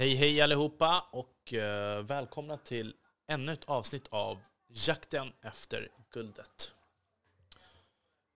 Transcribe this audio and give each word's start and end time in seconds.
Hej 0.00 0.14
hej 0.14 0.40
allihopa 0.40 1.04
och 1.10 1.54
eh, 1.54 2.02
välkomna 2.04 2.56
till 2.56 2.94
ännu 3.26 3.52
ett 3.52 3.64
avsnitt 3.64 4.08
av 4.08 4.38
Jakten 4.68 5.32
efter 5.42 5.88
guldet. 6.10 6.74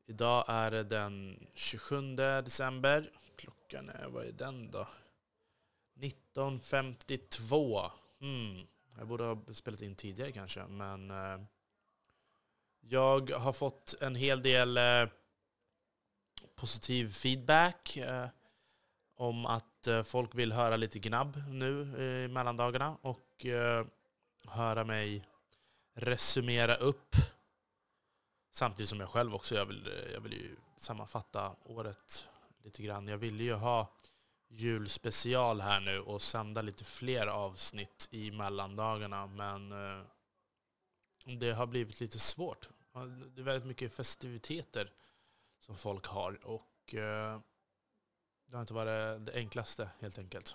Idag 0.07 0.45
är 0.49 0.71
det 0.71 0.83
den 0.83 1.47
27 1.55 2.17
december. 2.17 3.13
Klockan 3.37 3.89
är, 3.89 4.09
vad 4.09 4.25
är 4.25 4.33
den 4.33 4.71
då? 4.71 4.89
19.52. 5.95 7.91
Hmm. 8.21 8.67
Jag 8.99 9.09
borde 9.09 9.25
ha 9.25 9.45
spelat 9.53 9.83
in 9.83 9.97
tidigare 9.97 10.33
kanske, 10.33 10.67
men 10.67 11.11
eh, 11.11 11.41
jag 12.81 13.31
har 13.31 13.53
fått 13.53 13.95
en 14.01 14.15
hel 14.15 14.43
del 14.43 14.77
eh, 14.77 15.09
positiv 16.55 17.13
feedback 17.13 17.97
eh, 17.97 18.29
om 19.17 19.47
att 19.47 19.74
Eh, 19.87 20.03
folk 20.03 20.35
vill 20.35 20.53
höra 20.53 20.77
lite 20.77 20.99
gnabb 20.99 21.43
nu 21.49 21.97
eh, 21.99 22.25
i 22.25 22.29
mellandagarna 22.29 22.97
och 23.03 23.47
eh, 23.47 23.87
höra 24.47 24.85
mig 24.85 25.25
resumera 25.95 26.75
upp 26.75 27.17
samtidigt 28.55 28.89
som 28.89 29.01
jag 29.01 29.09
själv 29.09 29.35
också, 29.35 29.55
jag 29.55 29.67
vill, 29.67 29.87
eh, 29.87 30.13
jag 30.13 30.21
vill 30.21 30.33
ju 30.33 30.57
sammanfatta 30.77 31.57
året 31.65 32.27
lite 32.65 32.83
grann. 32.83 33.09
Jag 33.09 33.19
ville 33.19 33.43
ju 33.43 33.55
ha 33.55 33.93
julspecial 34.49 35.61
här 35.61 35.81
nu 35.81 36.01
och 36.01 36.23
sända 36.23 36.63
lite 36.63 36.85
fler 36.85 37.27
avsnitt 37.27 38.09
i 38.11 38.31
mellandagarna 38.31 39.27
men 39.27 39.73
eh, 39.73 40.05
det 41.39 41.53
har 41.53 41.67
blivit 41.67 42.01
lite 42.01 42.19
svårt. 42.19 42.69
Det 43.35 43.41
är 43.41 43.45
väldigt 43.45 43.67
mycket 43.67 43.95
festiviteter 43.95 44.93
som 45.61 45.77
folk 45.77 46.07
har 46.07 46.47
och 46.47 46.95
eh, 46.95 47.41
det 48.55 48.59
har 48.59 48.63
inte 48.63 48.75
varit 48.75 49.27
det 49.27 49.35
enklaste 49.35 49.91
helt 50.01 50.19
enkelt. 50.19 50.55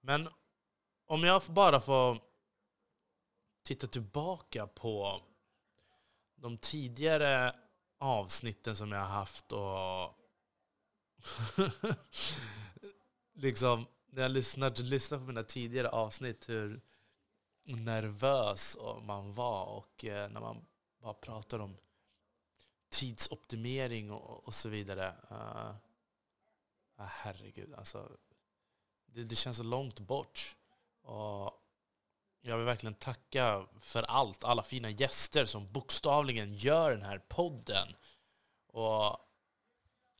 Men 0.00 0.28
om 1.06 1.24
jag 1.24 1.42
bara 1.48 1.80
får 1.80 2.20
titta 3.62 3.86
tillbaka 3.86 4.66
på 4.66 5.22
de 6.34 6.58
tidigare 6.58 7.54
avsnitten 7.98 8.76
som 8.76 8.92
jag 8.92 9.00
har 9.00 9.06
haft 9.06 9.52
och 9.52 10.18
liksom 13.32 13.86
när 14.06 14.22
jag 14.22 14.30
lyssnar, 14.30 14.82
lyssnar 14.82 15.18
på 15.18 15.24
mina 15.24 15.42
tidigare 15.42 15.88
avsnitt 15.88 16.48
hur 16.48 16.80
nervös 17.64 18.76
man 19.02 19.34
var 19.34 19.64
och 19.64 20.04
eh, 20.04 20.30
när 20.30 20.40
man 20.40 20.66
bara 21.00 21.14
pratar 21.14 21.58
om 21.58 21.76
tidsoptimering 22.88 24.10
och, 24.10 24.46
och 24.46 24.54
så 24.54 24.68
vidare. 24.68 25.14
Eh, 25.30 25.74
ah, 27.02 27.10
herregud, 27.10 27.74
alltså. 27.74 28.18
Det, 29.06 29.24
det, 29.24 29.36
känns 29.36 29.56
så 29.56 29.62
långt 29.62 30.00
bort. 30.00 30.56
Och 31.02 31.62
jag 32.40 32.56
vill 32.56 32.66
verkligen 32.66 32.94
tacka 32.94 33.66
för 33.80 34.02
allt, 34.02 34.44
alla 34.44 34.62
fina 34.62 34.90
gäster 34.90 35.44
som 35.44 35.72
bokstavligen 35.72 36.54
gör 36.54 36.90
den 36.90 37.02
här 37.02 37.18
podden. 37.18 37.88
Och 38.66 39.18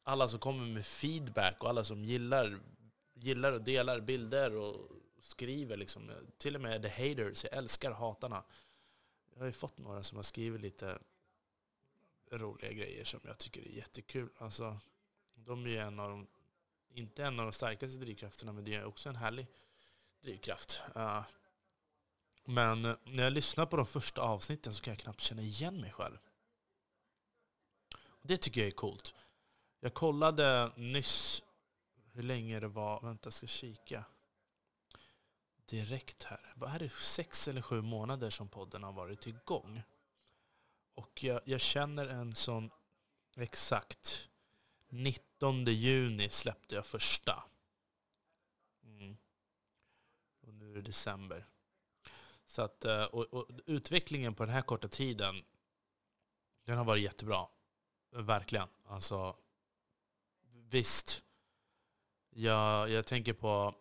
alla 0.02 0.28
som 0.28 0.38
kommer 0.38 0.66
med 0.66 0.86
feedback 0.86 1.62
och 1.62 1.68
alla 1.68 1.84
som 1.84 2.04
gillar, 2.04 2.60
gillar 3.14 3.52
och 3.52 3.62
delar 3.62 4.00
bilder 4.00 4.56
och 4.56 4.90
skriver. 5.20 5.76
Liksom. 5.76 6.10
Till 6.38 6.54
och 6.54 6.60
med 6.60 6.82
the 6.82 6.88
haters, 6.88 7.44
jag 7.44 7.52
älskar 7.52 7.90
hatarna. 7.90 8.44
Jag 9.32 9.40
har 9.40 9.46
ju 9.46 9.52
fått 9.52 9.78
några 9.78 10.02
som 10.02 10.16
har 10.16 10.22
skrivit 10.22 10.60
lite 10.60 10.98
roliga 12.30 12.72
grejer 12.72 13.04
som 13.04 13.20
jag 13.24 13.38
tycker 13.38 13.62
är 13.62 13.70
jättekul. 13.70 14.28
Alltså, 14.38 14.78
de 15.34 15.66
är 15.66 15.70
ju 15.70 15.78
en 15.78 16.00
av 16.00 16.10
de, 16.10 16.26
inte 16.94 17.24
en 17.24 17.40
av 17.40 17.46
de 17.46 17.52
starkaste 17.52 17.98
drivkrafterna, 17.98 18.52
men 18.52 18.64
det 18.64 18.74
är 18.74 18.84
också 18.84 19.08
en 19.08 19.16
härlig 19.16 19.46
drivkraft. 20.20 20.80
Uh, 20.96 21.22
men 22.44 22.82
när 22.82 23.22
jag 23.22 23.32
lyssnar 23.32 23.66
på 23.66 23.76
de 23.76 23.86
första 23.86 24.22
avsnitten 24.22 24.74
så 24.74 24.82
kan 24.82 24.92
jag 24.92 24.98
knappt 24.98 25.20
känna 25.20 25.42
igen 25.42 25.80
mig 25.80 25.92
själv. 25.92 26.18
Det 28.22 28.36
tycker 28.36 28.60
jag 28.60 28.68
är 28.68 28.70
coolt. 28.70 29.14
Jag 29.80 29.94
kollade 29.94 30.72
nyss 30.76 31.42
hur 32.12 32.22
länge 32.22 32.60
det 32.60 32.68
var. 32.68 33.00
Vänta, 33.00 33.26
jag 33.26 33.34
ska 33.34 33.46
kika. 33.46 34.04
Direkt 35.66 36.22
här. 36.22 36.52
Vad 36.56 36.74
är 36.74 36.78
det? 36.78 36.92
Sex 36.92 37.48
eller 37.48 37.62
sju 37.62 37.82
månader 37.82 38.30
som 38.30 38.48
podden 38.48 38.82
har 38.82 38.92
varit 38.92 39.26
igång. 39.26 39.82
Och 40.94 41.24
jag, 41.24 41.40
jag 41.44 41.60
känner 41.60 42.06
en 42.06 42.34
sån... 42.34 42.70
Exakt. 43.36 44.28
19 44.92 45.64
juni 45.64 46.30
släppte 46.30 46.74
jag 46.74 46.86
första. 46.86 47.44
Mm. 48.84 49.16
Och 50.40 50.54
nu 50.54 50.70
är 50.70 50.74
det 50.74 50.82
december. 50.82 51.46
Så 52.46 52.62
att, 52.62 52.84
eh, 52.84 53.04
och, 53.04 53.34
och, 53.34 53.48
utvecklingen 53.66 54.34
på 54.34 54.44
den 54.44 54.54
här 54.54 54.62
korta 54.62 54.88
tiden, 54.88 55.44
den 56.64 56.78
har 56.78 56.84
varit 56.84 57.02
jättebra. 57.02 57.46
Verkligen. 58.10 58.68
Alltså, 58.84 59.36
visst. 60.52 61.24
Jag, 62.30 62.90
jag 62.90 63.06
tänker 63.06 63.32
på 63.32 63.74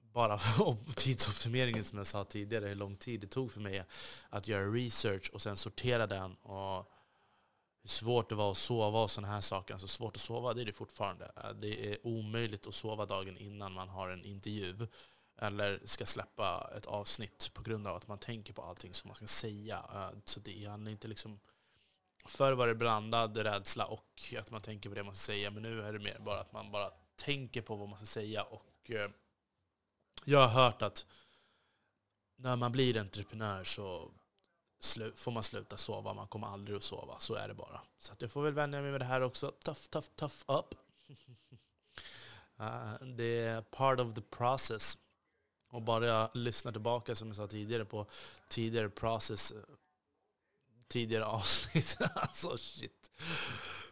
bara 0.00 0.38
tidsoptimeringen 0.96 1.84
som 1.84 1.98
jag 1.98 2.06
sa 2.06 2.24
tidigare, 2.24 2.66
hur 2.66 2.74
lång 2.74 2.96
tid 2.96 3.20
det 3.20 3.26
tog 3.26 3.52
för 3.52 3.60
mig 3.60 3.84
att 4.28 4.48
göra 4.48 4.66
research 4.66 5.30
och 5.32 5.42
sen 5.42 5.56
sortera 5.56 6.06
den. 6.06 6.34
Och 6.34 6.92
hur 7.82 7.88
svårt 7.88 8.28
det 8.28 8.34
var 8.34 8.50
att 8.50 8.56
sova 8.56 9.02
och 9.02 9.10
sådana 9.10 9.32
här 9.32 9.40
saker. 9.40 9.74
Alltså 9.74 9.88
svårt 9.88 10.16
att 10.16 10.22
sova, 10.22 10.54
det 10.54 10.62
är 10.62 10.64
det 10.64 10.72
fortfarande. 10.72 11.32
Äh, 11.36 11.50
det 11.50 11.92
är 11.92 12.06
omöjligt 12.06 12.66
att 12.66 12.74
sova 12.74 13.06
dagen 13.06 13.36
innan 13.36 13.72
man 13.72 13.88
har 13.88 14.08
en 14.08 14.24
intervju 14.24 14.86
eller 15.36 15.80
ska 15.84 16.06
släppa 16.06 16.70
ett 16.76 16.86
avsnitt 16.86 17.50
på 17.54 17.62
grund 17.62 17.86
av 17.86 17.96
att 17.96 18.08
man 18.08 18.18
tänker 18.18 18.52
på 18.52 18.62
allting 18.62 18.94
som 18.94 19.08
man 19.08 19.16
ska 19.16 19.26
säga. 19.26 19.84
Äh, 19.94 20.18
så 20.24 20.40
det 20.40 20.64
handlar 20.64 20.90
inte 20.90 21.08
liksom... 21.08 21.40
Förr 22.26 22.52
var 22.52 22.66
det 22.66 22.74
blandad 22.74 23.36
rädsla 23.36 23.86
och 23.86 24.34
att 24.38 24.50
man 24.50 24.62
tänker 24.62 24.88
på 24.88 24.94
det 24.94 25.04
man 25.04 25.14
ska 25.14 25.32
säga, 25.32 25.50
men 25.50 25.62
nu 25.62 25.82
är 25.82 25.92
det 25.92 25.98
mer 25.98 26.18
bara 26.18 26.40
att 26.40 26.52
man 26.52 26.70
bara 26.70 26.90
tänker 27.16 27.62
på 27.62 27.76
vad 27.76 27.88
man 27.88 27.98
ska 27.98 28.06
säga. 28.06 28.42
Och 28.42 28.90
äh, 28.90 29.10
jag 30.24 30.48
har 30.48 30.64
hört 30.64 30.82
att 30.82 31.06
när 32.36 32.56
man 32.56 32.72
blir 32.72 32.96
entreprenör 32.96 33.64
så 33.64 34.10
får 35.14 35.30
man 35.30 35.42
sluta 35.42 35.76
sova. 35.76 36.14
Man 36.14 36.28
kommer 36.28 36.46
aldrig 36.46 36.76
att 36.76 36.82
sova. 36.82 37.18
Så 37.18 37.34
är 37.34 37.48
det 37.48 37.54
bara. 37.54 37.80
Så 37.98 38.12
att 38.12 38.22
jag 38.22 38.30
får 38.30 38.42
väl 38.42 38.52
vänja 38.52 38.80
mig 38.80 38.90
med 38.90 39.00
det 39.00 39.04
här 39.04 39.20
också. 39.20 39.50
Tough, 39.50 39.80
tough, 39.90 40.08
tough 40.16 40.34
up. 40.46 40.74
uh, 42.60 43.06
det 43.16 43.38
är 43.38 43.62
part 43.62 44.00
of 44.00 44.14
the 44.14 44.20
process. 44.20 44.98
Och 45.68 45.82
bara 45.82 46.06
jag 46.06 46.30
lyssnar 46.34 46.72
tillbaka, 46.72 47.14
som 47.14 47.28
jag 47.28 47.36
sa 47.36 47.46
tidigare, 47.46 47.84
på 47.84 48.06
tidigare 48.48 48.90
process, 48.90 49.52
tidigare 50.88 51.24
avsnitt. 51.26 51.96
alltså 52.14 52.56
shit. 52.58 53.10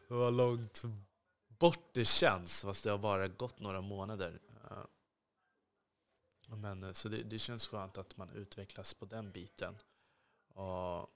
Vad 0.09 0.33
långt 0.33 0.83
bort 1.49 1.91
det 1.93 2.05
känns, 2.05 2.63
fast 2.63 2.85
det 2.85 2.91
har 2.91 2.99
bara 2.99 3.29
gått 3.29 3.61
några 3.61 3.81
månader. 3.81 4.41
Ah. 4.71 4.87
Men, 6.57 6.85
eh, 6.85 6.93
så 6.93 7.09
det, 7.09 7.23
det 7.23 7.39
känns 7.39 7.67
skönt 7.67 7.99
att 7.99 8.17
man 8.17 8.31
utvecklas 8.31 8.95
på 8.95 9.05
den 9.05 9.33
biten. 9.33 9.79
Och 10.59 11.11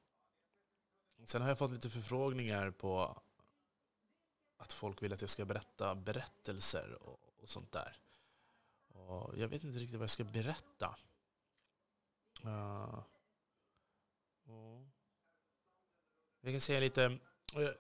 sen 1.25 1.43
har 1.43 1.49
jag 1.49 1.59
fått 1.59 1.71
lite 1.71 1.91
förfrågningar 1.91 2.71
på 2.71 3.23
att 4.57 4.73
folk 4.73 5.03
vill 5.03 5.13
att 5.13 5.21
jag 5.21 5.31
ska 5.31 5.45
berätta 5.45 5.95
berättelser 5.95 7.03
och, 7.03 7.21
och 7.43 7.51
sånt 7.51 7.73
där. 7.73 7.97
Och 8.89 9.39
jag 9.39 9.49
vet 9.49 9.65
inte 9.65 9.79
riktigt 9.79 9.99
vad 9.99 10.03
jag 10.03 10.11
ska 10.11 10.25
berätta. 10.25 10.97
Uh, 12.45 13.03
jag 16.41 16.53
kan 16.53 16.61
säga 16.61 16.81
lite, 16.81 17.19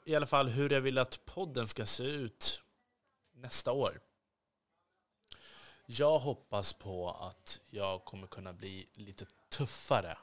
i 0.04 0.14
alla 0.14 0.26
fall 0.26 0.48
hur 0.48 0.70
jag 0.70 0.80
vill 0.80 0.98
att 0.98 1.24
podden 1.24 1.68
ska 1.68 1.86
se 1.86 2.04
ut 2.04 2.62
nästa 3.32 3.72
år. 3.72 4.00
Jag 5.86 6.18
hoppas 6.18 6.72
på 6.72 7.10
att 7.10 7.60
jag 7.70 8.04
kommer 8.04 8.26
kunna 8.26 8.52
bli 8.52 8.88
lite 8.94 9.26
tuffare 9.48 10.18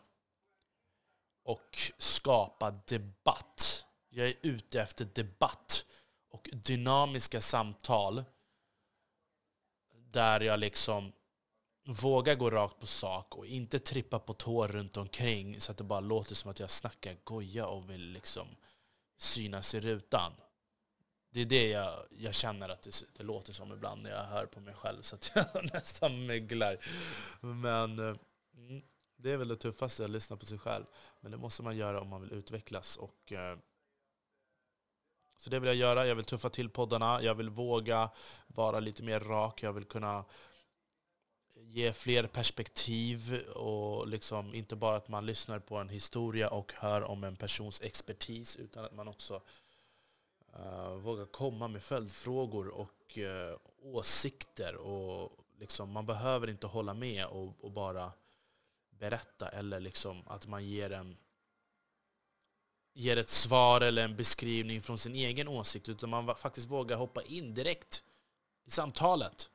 och 1.49 1.77
skapa 1.97 2.71
debatt. 2.71 3.85
Jag 4.09 4.27
är 4.27 4.35
ute 4.41 4.81
efter 4.81 5.05
debatt 5.05 5.85
och 6.29 6.49
dynamiska 6.53 7.41
samtal 7.41 8.23
där 9.93 10.39
jag 10.39 10.59
liksom 10.59 11.11
vågar 11.85 12.35
gå 12.35 12.49
rakt 12.49 12.79
på 12.79 12.87
sak 12.87 13.35
och 13.35 13.45
inte 13.45 13.79
trippa 13.79 14.19
på 14.19 14.33
tår 14.33 14.67
runt 14.67 14.97
omkring 14.97 15.61
så 15.61 15.71
att 15.71 15.77
det 15.77 15.83
bara 15.83 15.99
låter 15.99 16.35
som 16.35 16.51
att 16.51 16.59
jag 16.59 16.69
snackar 16.69 17.17
goja 17.23 17.67
och 17.67 17.89
vill 17.89 18.11
liksom 18.11 18.47
synas 19.17 19.75
i 19.75 19.79
rutan. 19.79 20.31
Det 21.31 21.41
är 21.41 21.45
det 21.45 21.67
jag, 21.67 22.05
jag 22.09 22.33
känner 22.33 22.69
att 22.69 22.81
det, 22.81 23.03
det, 23.17 23.23
låter 23.23 23.53
som 23.53 23.73
ibland 23.73 24.03
när 24.03 24.09
jag 24.09 24.23
hör 24.23 24.45
på 24.45 24.59
mig 24.59 24.73
själv, 24.73 25.01
så 25.01 25.15
att 25.15 25.31
jag 25.53 25.73
nästan 25.73 26.25
mygglar. 26.25 26.77
Men 27.41 27.99
eh, 27.99 28.15
mm, 28.55 28.81
det 29.21 29.31
är 29.31 29.37
väl 29.37 29.47
det 29.47 29.55
tuffaste, 29.55 30.03
att 30.03 30.09
lyssna 30.09 30.37
på 30.37 30.45
sig 30.45 30.57
själv. 30.57 30.85
Men 31.21 31.31
det 31.31 31.37
måste 31.37 31.63
man 31.63 31.77
göra 31.77 32.01
om 32.01 32.07
man 32.07 32.21
vill 32.21 32.33
utvecklas. 32.33 32.97
Och, 32.97 33.31
eh, 33.31 33.57
så 35.37 35.49
det 35.49 35.59
vill 35.59 35.67
jag 35.67 35.75
göra. 35.75 36.07
Jag 36.07 36.15
vill 36.15 36.25
tuffa 36.25 36.49
till 36.49 36.69
poddarna. 36.69 37.21
Jag 37.21 37.35
vill 37.35 37.49
våga 37.49 38.09
vara 38.47 38.79
lite 38.79 39.03
mer 39.03 39.19
rak. 39.19 39.63
Jag 39.63 39.73
vill 39.73 39.85
kunna 39.85 40.25
ge 41.53 41.93
fler 41.93 42.27
perspektiv 42.27 43.47
och 43.55 44.07
liksom 44.07 44.53
inte 44.53 44.75
bara 44.75 44.97
att 44.97 45.07
man 45.07 45.25
lyssnar 45.25 45.59
på 45.59 45.77
en 45.77 45.89
historia 45.89 46.49
och 46.49 46.73
hör 46.75 47.01
om 47.01 47.23
en 47.23 47.35
persons 47.35 47.81
expertis 47.81 48.55
utan 48.55 48.85
att 48.85 48.95
man 48.95 49.07
också 49.07 49.41
uh, 50.59 50.93
vågar 50.93 51.25
komma 51.25 51.67
med 51.67 51.83
följdfrågor 51.83 52.67
och 52.67 53.17
uh, 53.17 53.57
åsikter. 53.81 54.75
Och 54.75 55.31
liksom, 55.59 55.91
man 55.91 56.05
behöver 56.05 56.49
inte 56.49 56.67
hålla 56.67 56.93
med 56.93 57.25
och, 57.25 57.53
och, 57.61 57.71
bara 57.71 58.11
berätta 58.99 59.49
eller 59.49 59.79
liksom 59.79 60.27
att 60.27 60.47
man 60.47 60.65
ger 60.65 60.91
en 60.91 61.17
ger 62.93 63.17
ett 63.17 63.29
svar 63.29 63.81
eller 63.81 64.05
en 64.05 64.15
beskrivning 64.15 64.81
från 64.81 64.97
sin 64.97 65.15
egen 65.15 65.47
åsikt 65.47 65.89
utan 65.89 66.09
man 66.09 66.35
faktiskt 66.35 66.69
vågar 66.69 66.97
hoppa 66.97 67.21
in 67.21 67.53
direkt 67.53 68.03
i 68.65 68.71
samtalet. 68.71 69.49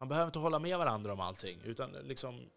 Man 0.00 0.08
behöver 0.08 0.26
inte 0.26 0.38
hålla 0.38 0.58
med 0.58 0.78
varandra 0.78 1.12
om 1.12 1.20
allting, 1.20 1.60
utan 1.64 1.92
liksom 1.92 2.50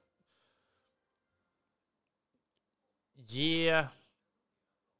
ge, 3.13 3.85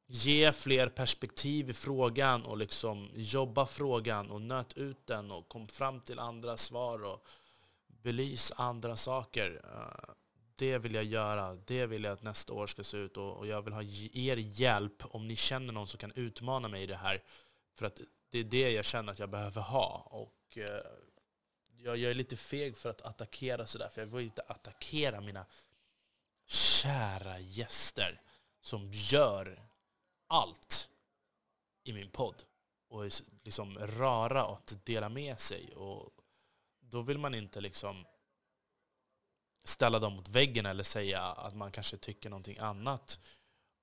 ge 0.06 0.54
fler 0.54 0.90
perspektiv 0.90 1.70
i 1.70 1.74
frågan 1.74 2.46
och 2.46 2.58
liksom 2.58 3.10
jobba 3.14 3.66
frågan 3.66 4.32
och 4.32 4.42
nöt 4.42 4.74
ut 4.74 5.08
den 5.08 5.32
och 5.32 5.50
kom 5.50 5.68
fram 5.68 6.02
till 6.02 6.20
andra 6.20 6.58
svar 6.58 7.04
och 7.04 7.28
belys 7.88 8.52
andra 8.56 8.98
saker. 8.98 9.62
Eh, 9.64 10.14
det 10.62 10.78
vill 10.78 10.96
jag 10.96 11.04
göra. 11.04 11.56
Det 11.56 11.86
vill 11.86 12.04
jag 12.04 12.14
att 12.14 12.24
nästa 12.24 12.54
år 12.54 12.68
ska 12.68 12.84
se 12.84 12.98
ut 12.98 13.18
och 13.18 13.48
jag 13.48 13.62
vill 13.62 13.74
ha 13.74 13.84
er 14.14 14.38
hjälp 14.38 15.04
om 15.06 15.28
ni 15.28 15.36
känner 15.36 15.74
någon 15.74 15.88
som 15.88 15.98
kan 15.98 16.12
utmana 16.16 16.68
mig 16.68 16.84
i 16.84 16.86
det 16.86 16.96
här. 16.96 17.24
För 17.76 17.86
att 17.86 18.02
det 18.30 18.40
är 18.40 18.44
det 18.44 18.72
jag 18.72 18.86
känner 18.86 19.12
att 19.12 19.20
jag 19.20 19.30
behöver 19.30 19.62
ha. 19.62 20.08
Och 20.10 20.58
eh, 20.58 20.84
jag, 21.78 21.98
jag 21.98 22.12
är 22.12 22.16
lite 22.16 22.38
feg 22.38 22.78
för 22.78 22.90
att 22.90 23.02
attackera 23.02 23.68
sådär, 23.68 23.90
för 23.90 24.02
jag 24.02 24.08
vill 24.08 24.26
inte 24.26 24.42
attackera 24.42 25.22
mina 25.22 25.46
kära 26.48 27.40
gäster 27.40 28.22
som 28.60 28.90
gör 28.92 29.68
allt 30.28 30.90
i 31.84 31.94
min 31.94 32.10
podd 32.10 32.44
och 32.88 33.06
är 33.06 33.12
liksom 33.44 33.80
rara 33.80 34.42
att 34.44 34.86
dela 34.86 35.10
med 35.10 35.40
sig. 35.40 35.76
Och 35.76 36.12
då 36.80 37.02
vill 37.02 37.18
man 37.18 37.36
inte 37.36 37.62
liksom 37.62 38.06
ställa 39.64 40.00
dem 40.00 40.14
mot 40.14 40.30
väggen 40.30 40.66
eller 40.66 40.84
säga 40.84 41.22
att 41.22 41.56
man 41.56 41.72
kanske 41.72 41.98
tycker 41.98 42.30
någonting 42.30 42.58
annat 42.58 43.20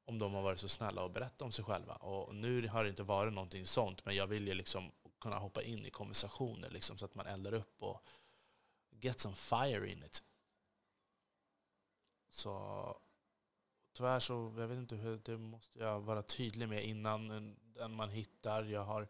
om 0.04 0.18
de 0.18 0.34
har 0.34 0.42
varit 0.42 0.60
så 0.60 0.68
snälla 0.68 1.02
och 1.02 1.10
berättat 1.10 1.42
om 1.42 1.52
sig 1.52 1.64
själva. 1.64 1.94
Och 1.94 2.34
nu 2.34 2.68
har 2.68 2.84
det 2.84 2.90
inte 2.90 3.02
varit 3.02 3.32
någonting 3.32 3.66
sånt, 3.66 4.04
men 4.04 4.16
jag 4.16 4.26
vill 4.26 4.48
ju 4.48 4.54
liksom 4.54 4.92
kunna 5.20 5.38
hoppa 5.38 5.62
in 5.62 5.86
i 5.86 5.90
konversationer 5.90 6.70
liksom, 6.70 6.98
så 6.98 7.04
att 7.04 7.14
man 7.14 7.26
eldar 7.26 7.54
upp 7.54 7.82
och 7.82 8.02
get 8.90 9.20
some 9.20 9.34
fire 9.34 9.90
in 9.90 10.02
it. 10.02 10.22
Så 12.30 12.96
tyvärr 13.96 14.20
så, 14.20 14.54
jag 14.58 14.68
vet 14.68 14.78
inte 14.78 14.96
hur, 14.96 15.20
det 15.24 15.38
måste 15.38 15.78
jag 15.78 16.00
vara 16.00 16.22
tydlig 16.22 16.68
med 16.68 16.84
innan 16.84 17.56
den 17.74 17.92
man 17.92 18.10
hittar. 18.10 18.64
Jag 18.64 18.82
har 18.82 19.08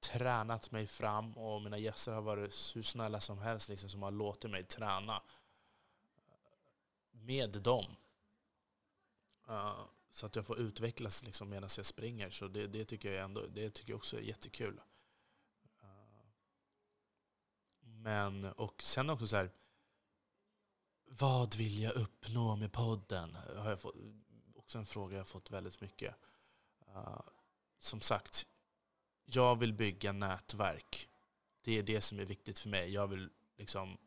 tränat 0.00 0.70
mig 0.70 0.86
fram 0.86 1.32
och 1.38 1.62
mina 1.62 1.78
gäster 1.78 2.12
har 2.12 2.22
varit 2.22 2.72
hur 2.74 2.82
snälla 2.82 3.20
som 3.20 3.38
helst 3.38 3.68
liksom, 3.68 3.90
som 3.90 4.02
har 4.02 4.10
låtit 4.10 4.50
mig 4.50 4.64
träna 4.64 5.22
med 7.26 7.50
dem. 7.62 7.96
Uh, 9.48 9.84
så 10.10 10.26
att 10.26 10.36
jag 10.36 10.46
får 10.46 10.58
utvecklas 10.58 11.22
liksom 11.22 11.48
medan 11.48 11.70
jag 11.76 11.86
springer. 11.86 12.30
Så 12.30 12.48
det, 12.48 12.66
det, 12.66 12.84
tycker 12.84 13.12
jag 13.12 13.24
ändå, 13.24 13.46
det 13.46 13.70
tycker 13.70 13.90
jag 13.90 13.96
också 13.96 14.16
är 14.16 14.20
jättekul. 14.20 14.80
Eh, 15.82 16.26
men, 17.80 18.44
och 18.44 18.82
sen 18.82 19.10
också 19.10 19.26
så 19.26 19.36
här, 19.36 19.50
vad 21.04 21.54
vill 21.54 21.82
jag 21.82 21.94
uppnå 21.94 22.56
med 22.56 22.72
podden? 22.72 23.34
Har 23.56 23.70
jag 23.70 23.80
fått, 23.80 23.94
också 24.54 24.78
en 24.78 24.86
fråga 24.86 25.16
jag 25.16 25.28
fått 25.28 25.50
väldigt 25.50 25.80
mycket. 25.80 26.14
Uh, 26.88 27.20
som 27.78 28.00
sagt, 28.00 28.46
jag 29.24 29.58
vill 29.58 29.72
bygga 29.72 30.12
nätverk. 30.12 31.08
Det 31.60 31.78
är 31.78 31.82
det 31.82 32.00
som 32.00 32.18
är 32.18 32.24
viktigt 32.24 32.58
för 32.58 32.68
mig. 32.68 32.90
Jag 32.92 33.06
vill 33.06 33.30
liksom 33.56 33.98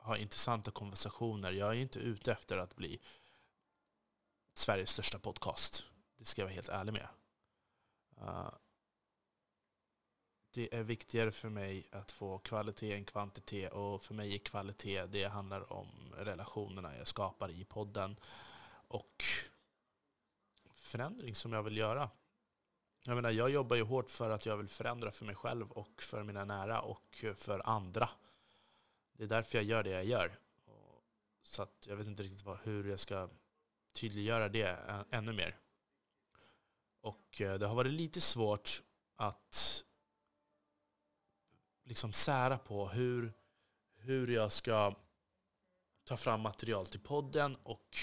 ha 0.00 0.16
intressanta 0.16 0.70
konversationer. 0.70 1.52
Jag 1.52 1.68
är 1.68 1.74
inte 1.74 1.98
ute 1.98 2.32
efter 2.32 2.58
att 2.58 2.76
bli 2.76 3.00
Sveriges 4.54 4.90
största 4.90 5.18
podcast. 5.18 5.84
Det 6.16 6.24
ska 6.24 6.42
jag 6.42 6.46
vara 6.46 6.54
helt 6.54 6.68
ärlig 6.68 6.92
med. 6.92 7.08
Eh, 8.16 8.50
det 10.52 10.74
är 10.74 10.82
viktigare 10.82 11.32
för 11.32 11.48
mig 11.48 11.88
att 11.92 12.10
få 12.10 12.38
kvalitet 12.38 12.92
än 12.92 13.04
kvantitet 13.04 13.72
och 13.72 14.04
för 14.04 14.14
mig 14.14 14.34
är 14.34 14.38
kvalitet, 14.38 15.06
det 15.06 15.24
handlar 15.24 15.72
om 15.72 16.14
relationerna 16.16 16.96
jag 16.96 17.06
skapar 17.06 17.50
i 17.50 17.64
podden 17.64 18.16
och 18.88 19.24
förändring 20.74 21.34
som 21.34 21.52
jag 21.52 21.62
vill 21.62 21.76
göra. 21.76 22.10
Jag 23.04 23.14
menar, 23.14 23.30
jag 23.30 23.50
jobbar 23.50 23.76
ju 23.76 23.82
hårt 23.82 24.10
för 24.10 24.30
att 24.30 24.46
jag 24.46 24.56
vill 24.56 24.68
förändra 24.68 25.12
för 25.12 25.24
mig 25.24 25.34
själv 25.34 25.70
och 25.70 26.02
för 26.02 26.22
mina 26.22 26.44
nära 26.44 26.80
och 26.80 27.24
för 27.36 27.68
andra. 27.68 28.08
Det 29.20 29.24
är 29.24 29.28
därför 29.28 29.58
jag 29.58 29.64
gör 29.64 29.82
det 29.82 29.90
jag 29.90 30.04
gör. 30.04 30.38
Så 31.42 31.62
att 31.62 31.86
jag 31.86 31.96
vet 31.96 32.06
inte 32.06 32.22
riktigt 32.22 32.42
vad, 32.42 32.58
hur 32.58 32.90
jag 32.90 33.00
ska 33.00 33.28
tydliggöra 33.92 34.48
det 34.48 34.66
ännu 35.10 35.32
mer. 35.32 35.58
Och 37.00 37.40
eh, 37.40 37.58
det 37.58 37.66
har 37.66 37.74
varit 37.74 37.92
lite 37.92 38.20
svårt 38.20 38.82
att 39.16 39.84
liksom 41.84 42.12
sära 42.12 42.58
på 42.58 42.88
hur, 42.88 43.32
hur 43.96 44.28
jag 44.28 44.52
ska 44.52 44.94
ta 46.04 46.16
fram 46.16 46.40
material 46.40 46.86
till 46.86 47.00
podden 47.00 47.56
och 47.62 47.98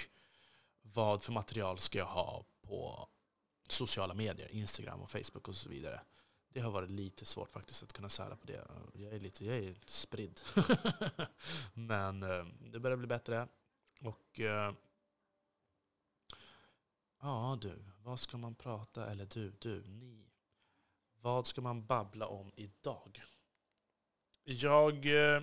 vad 0.82 1.22
för 1.22 1.32
material 1.32 1.80
ska 1.80 1.98
jag 1.98 2.06
ha 2.06 2.46
på 2.62 3.10
sociala 3.68 4.14
medier, 4.14 4.48
Instagram 4.52 5.02
och 5.02 5.12
Facebook 5.12 5.48
och 5.48 5.56
så 5.56 5.70
vidare. 5.70 6.02
Det 6.58 6.62
har 6.64 6.72
varit 6.72 6.90
lite 6.90 7.26
svårt 7.26 7.52
faktiskt 7.52 7.84
att 7.84 7.94
kunna 7.94 8.10
sära 8.10 8.36
på 8.36 8.48
det. 8.48 8.68
Jag 8.94 9.14
är 9.14 9.20
lite, 9.20 9.46
jag 9.46 9.58
är 9.58 9.62
lite 9.62 9.92
spridd. 9.92 10.40
Men 11.74 12.24
eh, 12.24 12.46
det 12.60 12.80
börjar 12.80 12.98
bli 12.98 13.08
bättre. 13.08 13.48
Och 14.02 14.40
eh, 14.40 14.74
ja 17.22 17.58
du, 17.62 17.84
vad 18.04 18.20
ska 18.20 18.38
man 18.38 18.56
prata, 18.56 19.12
eller 19.12 19.26
du, 19.26 19.52
du, 19.52 19.84
ni. 19.84 20.30
Vad 21.22 21.48
ska 21.48 21.62
man 21.62 21.86
babbla 21.86 22.28
om 22.28 22.52
idag? 22.56 23.24
Jag 24.44 25.06
eh, 25.06 25.42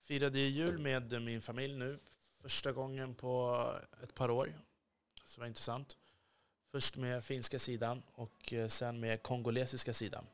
firade 0.00 0.38
jul 0.38 0.78
med 0.78 1.22
min 1.22 1.42
familj 1.42 1.78
nu. 1.78 2.00
Första 2.40 2.72
gången 2.72 3.14
på 3.14 3.66
ett 4.02 4.14
par 4.14 4.30
år. 4.30 4.54
Så 5.24 5.34
det 5.34 5.40
var 5.40 5.46
intressant. 5.46 5.96
Först 6.72 6.96
med 6.96 7.24
finska 7.24 7.58
sidan 7.58 8.02
och 8.14 8.52
eh, 8.52 8.68
sen 8.68 9.00
med 9.00 9.22
kongolesiska 9.22 9.94
sidan. 9.94 10.26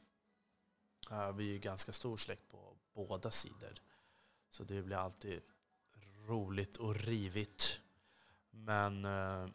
Eh, 1.11 1.33
vi 1.33 1.55
är 1.55 1.59
ganska 1.59 1.93
stor 1.93 2.17
släkt 2.17 2.49
på 2.49 2.77
båda 2.95 3.31
sidor. 3.31 3.75
Så 4.51 4.65
det 4.65 4.83
blir 4.83 4.97
alltid 4.97 5.41
roligt 6.27 6.77
och 6.77 6.97
rivigt. 6.97 7.81
Men 8.51 9.05
eh, 9.05 9.49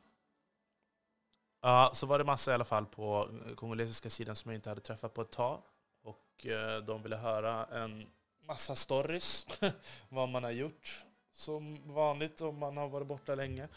ja, 1.62 1.92
så 1.94 2.06
var 2.06 2.18
det 2.18 2.25
massa 2.25 2.52
i 2.52 2.54
alla 2.54 2.66
fall 2.66 2.86
på 2.86 3.30
kongolesiska 3.56 4.10
sidan 4.10 4.36
som 4.36 4.52
jag 4.52 4.58
inte 4.58 4.70
hade 4.70 4.82
träffat 4.82 5.13
på 5.13 5.22
ett 5.22 5.32
tag. 5.32 5.62
Och 6.02 6.46
de 6.86 7.04
ville 7.04 7.16
höra 7.16 7.66
en 7.66 8.08
massa 8.46 8.75
stories, 8.75 9.46
vad 10.10 10.30
man 10.30 10.44
har 10.44 10.52
gjort 10.52 11.06
som 11.34 11.94
vanligt 11.94 12.42
om 12.42 12.58
man 12.58 12.78
har 12.78 12.90
varit 12.90 13.08
borta 13.08 13.36
länge. 13.36 13.68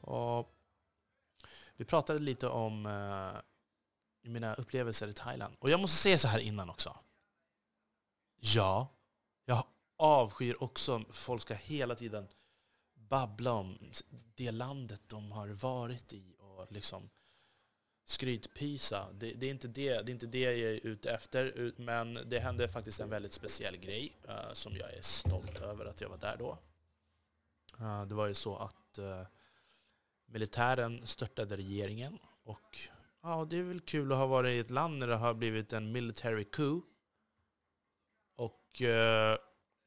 Och 0.00 0.55
vi 1.76 1.84
pratade 1.84 2.18
lite 2.18 2.48
om 2.48 2.86
eh, 2.86 3.40
mina 4.22 4.54
upplevelser 4.54 5.08
i 5.08 5.12
Thailand. 5.12 5.56
Och 5.58 5.70
jag 5.70 5.80
måste 5.80 5.96
säga 5.96 6.18
så 6.18 6.28
här 6.28 6.38
innan 6.38 6.70
också. 6.70 6.98
Ja, 8.40 8.88
jag 9.44 9.64
avskyr 9.96 10.62
också 10.62 11.04
folk 11.10 11.42
ska 11.42 11.54
hela 11.54 11.94
tiden 11.94 12.28
babbla 12.94 13.52
om 13.52 13.78
det 14.34 14.50
landet 14.50 15.00
de 15.06 15.32
har 15.32 15.48
varit 15.48 16.12
i 16.12 16.34
och 16.38 16.72
liksom 16.72 17.10
skrytpysa. 18.04 19.12
Det, 19.12 19.32
det, 19.32 19.46
är 19.46 19.50
inte 19.50 19.68
det, 19.68 20.02
det 20.02 20.10
är 20.10 20.14
inte 20.14 20.26
det 20.26 20.40
jag 20.40 20.58
är 20.58 20.86
ute 20.86 21.10
efter, 21.10 21.72
men 21.76 22.18
det 22.26 22.38
hände 22.38 22.68
faktiskt 22.68 23.00
en 23.00 23.10
väldigt 23.10 23.32
speciell 23.32 23.76
grej 23.76 24.16
uh, 24.28 24.52
som 24.52 24.76
jag 24.76 24.94
är 24.94 25.02
stolt 25.02 25.60
över 25.60 25.86
att 25.86 26.00
jag 26.00 26.08
var 26.08 26.18
där 26.18 26.36
då. 26.36 26.58
Uh, 27.80 28.04
det 28.06 28.14
var 28.14 28.26
ju 28.26 28.34
så 28.34 28.56
att 28.56 28.98
uh, 28.98 29.22
militären 30.26 31.06
störtade 31.06 31.56
regeringen 31.56 32.18
och 32.44 32.78
ja, 33.22 33.44
det 33.44 33.58
är 33.58 33.62
väl 33.62 33.80
kul 33.80 34.12
att 34.12 34.18
ha 34.18 34.26
varit 34.26 34.50
i 34.50 34.58
ett 34.58 34.70
land 34.70 34.98
när 34.98 35.06
det 35.06 35.16
har 35.16 35.34
blivit 35.34 35.72
en 35.72 35.92
military 35.92 36.44
coup. 36.44 36.84
Och 38.36 38.82
eh, 38.82 39.36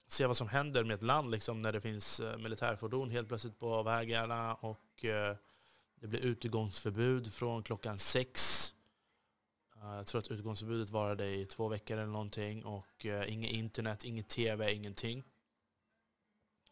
se 0.07 0.25
vad 0.25 0.37
som 0.37 0.47
händer 0.47 0.83
med 0.83 0.95
ett 0.95 1.03
land 1.03 1.31
liksom, 1.31 1.61
när 1.61 1.71
det 1.71 1.81
finns 1.81 2.19
eh, 2.19 2.37
militärfordon 2.37 3.11
helt 3.11 3.27
plötsligt 3.27 3.59
på 3.59 3.83
vägarna 3.83 4.53
och 4.55 5.05
eh, 5.05 5.35
det 5.95 6.07
blir 6.07 6.19
utegångsförbud 6.19 7.33
från 7.33 7.63
klockan 7.63 7.99
sex. 7.99 8.65
Jag 9.81 10.07
tror 10.07 10.19
att 10.19 10.31
utgångsförbudet 10.31 10.89
varade 10.89 11.27
i 11.27 11.45
två 11.45 11.67
veckor 11.67 11.97
eller 11.97 12.11
någonting 12.11 12.65
och 12.65 13.05
uh, 13.05 13.33
inget 13.33 13.51
internet, 13.51 14.03
inget 14.03 14.27
tv, 14.27 14.73
ingenting. 14.73 15.23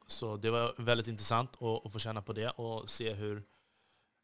Så 0.08 0.38
det 0.38 0.50
var 0.50 0.74
väldigt 0.78 1.08
intressant 1.08 1.50
att, 1.62 1.86
att 1.86 1.92
få 1.92 2.00
känna 2.00 2.22
på 2.22 2.34
det 2.34 2.50
och 2.50 2.90
se 2.90 3.14
hur 3.14 3.44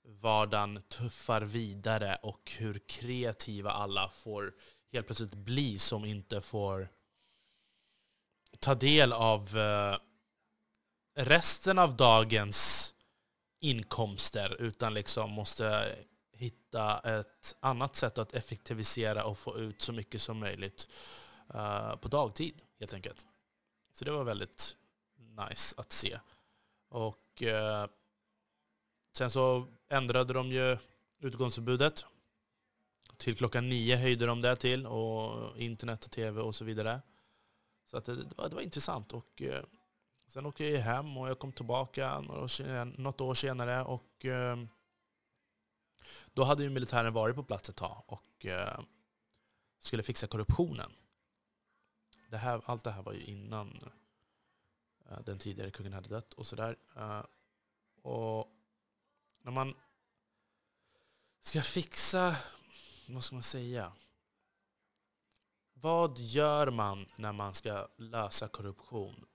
vardagen 0.03 0.81
tuffar 0.89 1.41
vidare 1.41 2.15
och 2.15 2.51
hur 2.57 2.79
kreativa 2.79 3.71
alla 3.71 4.09
får 4.09 4.53
helt 4.91 5.05
plötsligt 5.05 5.33
bli 5.35 5.79
som 5.79 6.05
inte 6.05 6.41
får 6.41 6.89
ta 8.59 8.75
del 8.75 9.13
av 9.13 9.57
eh, 9.57 9.97
resten 11.15 11.79
av 11.79 11.95
dagens 11.95 12.93
inkomster 13.59 14.61
utan 14.61 14.93
liksom 14.93 15.31
måste 15.31 15.95
hitta 16.31 16.99
ett 16.99 17.55
annat 17.59 17.95
sätt 17.95 18.17
att 18.17 18.33
effektivisera 18.33 19.25
och 19.25 19.37
få 19.37 19.57
ut 19.57 19.81
så 19.81 19.93
mycket 19.93 20.21
som 20.21 20.39
möjligt 20.39 20.87
eh, 21.53 21.95
på 21.95 22.07
dagtid 22.07 22.61
helt 22.79 22.93
enkelt. 22.93 23.25
Så 23.93 24.05
det 24.05 24.11
var 24.11 24.23
väldigt 24.23 24.77
nice 25.15 25.75
att 25.77 25.91
se. 25.91 26.19
Och 26.89 27.43
eh, 27.43 27.87
sen 29.17 29.31
så 29.31 29.67
ändrade 29.93 30.33
de 30.33 30.51
ju 30.51 30.77
utgångsförbudet. 31.19 32.05
Till 33.17 33.35
klockan 33.35 33.69
nio 33.69 33.95
höjde 33.95 34.25
de 34.25 34.41
det 34.41 34.55
till 34.55 34.85
och 34.87 35.57
internet 35.57 36.05
och 36.05 36.11
tv 36.11 36.41
och 36.41 36.55
så 36.55 36.65
vidare. 36.65 37.01
Så 37.85 37.97
att 37.97 38.05
det, 38.05 38.15
det, 38.15 38.37
var, 38.37 38.49
det 38.49 38.55
var 38.55 38.61
intressant. 38.61 39.13
Och 39.13 39.41
eh, 39.41 39.63
sen 40.27 40.45
åkte 40.45 40.65
jag 40.65 40.81
hem 40.81 41.17
och 41.17 41.29
jag 41.29 41.39
kom 41.39 41.51
tillbaka 41.51 42.19
något 42.97 43.21
år 43.21 43.33
senare 43.33 43.83
och 43.83 44.25
eh, 44.25 44.57
då 46.33 46.43
hade 46.43 46.63
ju 46.63 46.69
militären 46.69 47.13
varit 47.13 47.35
på 47.35 47.43
plats 47.43 47.69
ett 47.69 47.75
tag 47.75 48.03
och 48.05 48.45
eh, 48.45 48.79
skulle 49.79 50.03
fixa 50.03 50.27
korruptionen. 50.27 50.91
Det 52.29 52.37
här, 52.37 52.61
allt 52.65 52.83
det 52.83 52.91
här 52.91 53.01
var 53.01 53.13
ju 53.13 53.23
innan 53.23 53.79
eh, 55.09 55.19
den 55.19 55.37
tidigare 55.37 55.71
kungen 55.71 55.93
hade 55.93 56.09
dött 56.09 56.33
och 56.33 56.47
sådär. 56.47 56.77
Eh, 56.95 57.23
och 58.01 58.49
när 59.41 59.51
man 59.51 59.75
ska 61.43 61.61
fixa, 61.61 62.35
vad 63.07 63.23
ska 63.23 63.35
man 63.35 63.43
säga? 63.43 63.91
Vad 65.73 66.17
gör 66.17 66.71
man 66.71 67.05
när 67.15 67.31
man 67.31 67.53
ska 67.53 67.87
lösa 67.97 68.47
korruption? 68.47 69.25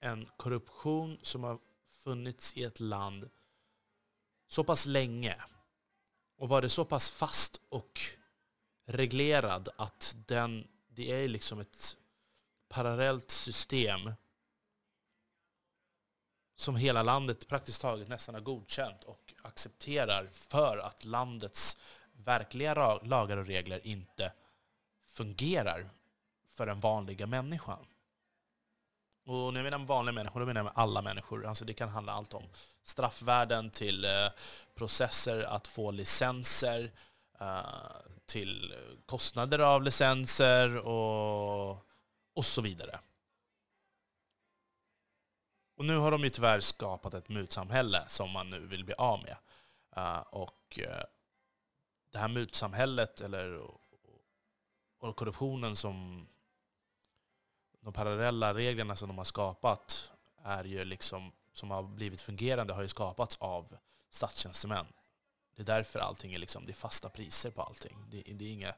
En 0.00 0.28
korruption 0.36 1.18
som 1.22 1.44
har 1.44 1.58
funnits 1.90 2.56
i 2.56 2.64
ett 2.64 2.80
land 2.80 3.30
så 4.46 4.64
pass 4.64 4.86
länge 4.86 5.44
och 6.36 6.48
var 6.48 6.62
det 6.62 6.68
så 6.68 6.84
pass 6.84 7.10
fast 7.10 7.60
och 7.68 8.00
reglerad 8.84 9.68
att 9.76 10.16
den, 10.26 10.68
det 10.88 11.12
är 11.12 11.28
liksom 11.28 11.60
ett 11.60 11.96
parallellt 12.68 13.30
system 13.30 14.12
som 16.56 16.76
hela 16.76 17.02
landet 17.02 17.48
praktiskt 17.48 17.80
taget 17.80 18.08
nästan 18.08 18.34
har 18.34 18.42
godkänt 18.42 19.04
och 19.04 19.27
accepterar 19.48 20.28
för 20.32 20.78
att 20.78 21.04
landets 21.04 21.76
verkliga 22.12 22.98
lagar 23.02 23.36
och 23.36 23.46
regler 23.46 23.86
inte 23.86 24.32
fungerar 25.06 25.90
för 26.52 26.66
den 26.66 26.80
vanliga 26.80 27.26
människan. 27.26 27.86
Och 29.24 29.52
när 29.54 29.60
jag 29.60 29.64
menar 29.70 29.86
vanliga 29.86 30.12
människor, 30.12 30.40
då 30.40 30.46
menar 30.46 30.64
jag 30.64 30.72
alla 30.74 31.02
människor. 31.02 31.46
Alltså 31.46 31.64
det 31.64 31.72
kan 31.72 31.88
handla 31.88 32.12
allt 32.12 32.34
om 32.34 32.44
straffvärden 32.84 33.70
till 33.70 34.04
eh, 34.04 34.10
processer 34.74 35.42
att 35.42 35.66
få 35.66 35.90
licenser, 35.90 36.92
eh, 37.40 37.60
till 38.26 38.74
kostnader 39.06 39.58
av 39.58 39.82
licenser 39.82 40.76
och, 40.76 41.70
och 42.34 42.44
så 42.44 42.62
vidare. 42.62 42.98
Och 45.78 45.84
nu 45.84 45.96
har 45.96 46.10
de 46.10 46.24
ju 46.24 46.30
tyvärr 46.30 46.60
skapat 46.60 47.14
ett 47.14 47.28
mutsamhälle 47.28 48.04
som 48.08 48.30
man 48.30 48.50
nu 48.50 48.66
vill 48.66 48.84
bli 48.84 48.94
av 48.94 49.22
med. 49.22 49.36
Uh, 49.96 50.20
och 50.20 50.78
uh, 50.82 51.02
det 52.10 52.18
här 52.18 52.28
mutsamhället, 52.28 53.20
eller 53.20 53.60
och 54.98 55.16
korruptionen 55.16 55.76
som 55.76 56.28
de 57.80 57.92
parallella 57.92 58.54
reglerna 58.54 58.96
som 58.96 59.08
de 59.08 59.18
har 59.18 59.24
skapat 59.24 60.12
är 60.42 60.64
ju 60.64 60.84
liksom, 60.84 61.32
som 61.52 61.70
har 61.70 61.82
blivit 61.82 62.20
fungerande 62.20 62.72
har 62.72 62.82
ju 62.82 62.88
skapats 62.88 63.36
av 63.36 63.76
statstjänstemän. 64.10 64.86
Det 65.56 65.62
är 65.62 65.66
därför 65.66 65.98
allting 65.98 66.34
är, 66.34 66.38
liksom, 66.38 66.66
det 66.66 66.72
är 66.72 66.74
fasta 66.74 67.08
priser 67.08 67.50
på 67.50 67.62
allting. 67.62 68.04
Det, 68.08 68.22
det 68.26 68.44
är 68.44 68.52
inga 68.52 68.74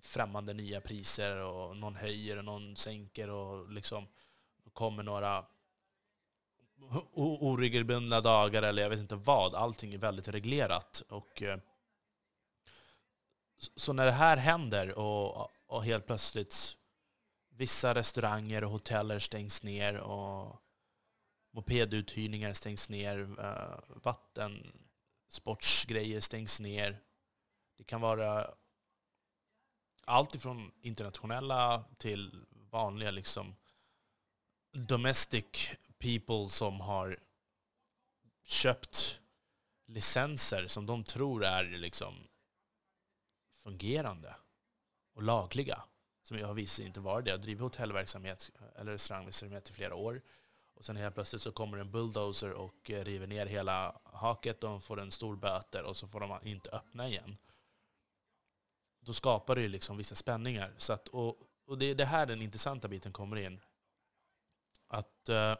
främmande 0.00 0.52
nya 0.52 0.80
priser 0.80 1.36
och 1.36 1.76
någon 1.76 1.96
höjer 1.96 2.36
och 2.36 2.44
någon 2.44 2.76
sänker 2.76 3.30
och 3.30 3.70
liksom 3.70 4.06
kommer 4.72 5.02
några 5.02 5.44
oregelbundna 7.14 8.20
dagar 8.20 8.62
eller 8.62 8.82
jag 8.82 8.90
vet 8.90 9.00
inte 9.00 9.16
vad. 9.16 9.54
Allting 9.54 9.94
är 9.94 9.98
väldigt 9.98 10.28
reglerat. 10.28 11.02
Och, 11.08 11.42
eh, 11.42 11.58
så 13.76 13.92
när 13.92 14.04
det 14.04 14.12
här 14.12 14.36
händer 14.36 14.98
och, 14.98 15.50
och 15.66 15.84
helt 15.84 16.06
plötsligt 16.06 16.76
Vissa 17.56 17.94
restauranger 17.94 18.64
och 18.64 18.70
hoteller 18.70 19.18
stängs 19.18 19.62
ner 19.62 19.96
och 19.96 20.62
mopeduthyrningar 21.52 22.52
stängs 22.52 22.88
ner. 22.88 23.36
Eh, 23.38 23.78
vattensportsgrejer 24.02 26.20
stängs 26.20 26.60
ner. 26.60 27.00
Det 27.76 27.84
kan 27.84 28.00
vara 28.00 28.50
allt 30.04 30.34
ifrån 30.34 30.72
internationella 30.82 31.84
till 31.98 32.44
vanliga 32.50 33.10
liksom 33.10 33.56
domestic 34.72 35.70
people 36.04 36.50
som 36.50 36.80
har 36.80 37.18
köpt 38.42 39.20
licenser 39.86 40.66
som 40.66 40.86
de 40.86 41.04
tror 41.04 41.44
är 41.44 41.64
liksom 41.64 42.14
fungerande 43.62 44.36
och 45.14 45.22
lagliga 45.22 45.82
som 46.22 46.42
har 46.42 46.54
visat 46.54 46.76
sig 46.76 46.86
inte 46.86 47.00
vara 47.00 47.22
det. 47.22 47.30
Jag 47.30 47.38
har 47.38 47.42
drivit 47.42 47.62
hotellverksamhet 47.62 48.50
eller 48.76 48.92
restaurangverksamhet 48.92 49.70
i 49.70 49.72
flera 49.72 49.94
år. 49.94 50.22
Och 50.74 50.84
sen 50.84 50.96
helt 50.96 51.14
plötsligt 51.14 51.42
så 51.42 51.52
kommer 51.52 51.78
en 51.78 51.90
bulldozer 51.90 52.52
och 52.52 52.90
eh, 52.90 53.04
river 53.04 53.26
ner 53.26 53.46
hela 53.46 54.00
haket. 54.04 54.64
och 54.64 54.70
De 54.70 54.80
får 54.80 55.00
en 55.00 55.10
stor 55.10 55.36
böter 55.36 55.82
och 55.82 55.96
så 55.96 56.08
får 56.08 56.20
de 56.20 56.38
inte 56.42 56.70
öppna 56.70 57.08
igen. 57.08 57.36
Då 59.00 59.12
skapar 59.12 59.54
det 59.54 59.62
ju 59.62 59.68
liksom 59.68 59.96
vissa 59.96 60.14
spänningar. 60.14 60.74
Så 60.76 60.92
att, 60.92 61.08
och, 61.08 61.36
och 61.66 61.78
det 61.78 61.86
är 61.86 61.94
det 61.94 62.04
här 62.04 62.26
den 62.26 62.42
intressanta 62.42 62.88
biten 62.88 63.12
kommer 63.12 63.36
in. 63.36 63.60
Att 64.88 65.28
uh, 65.28 65.56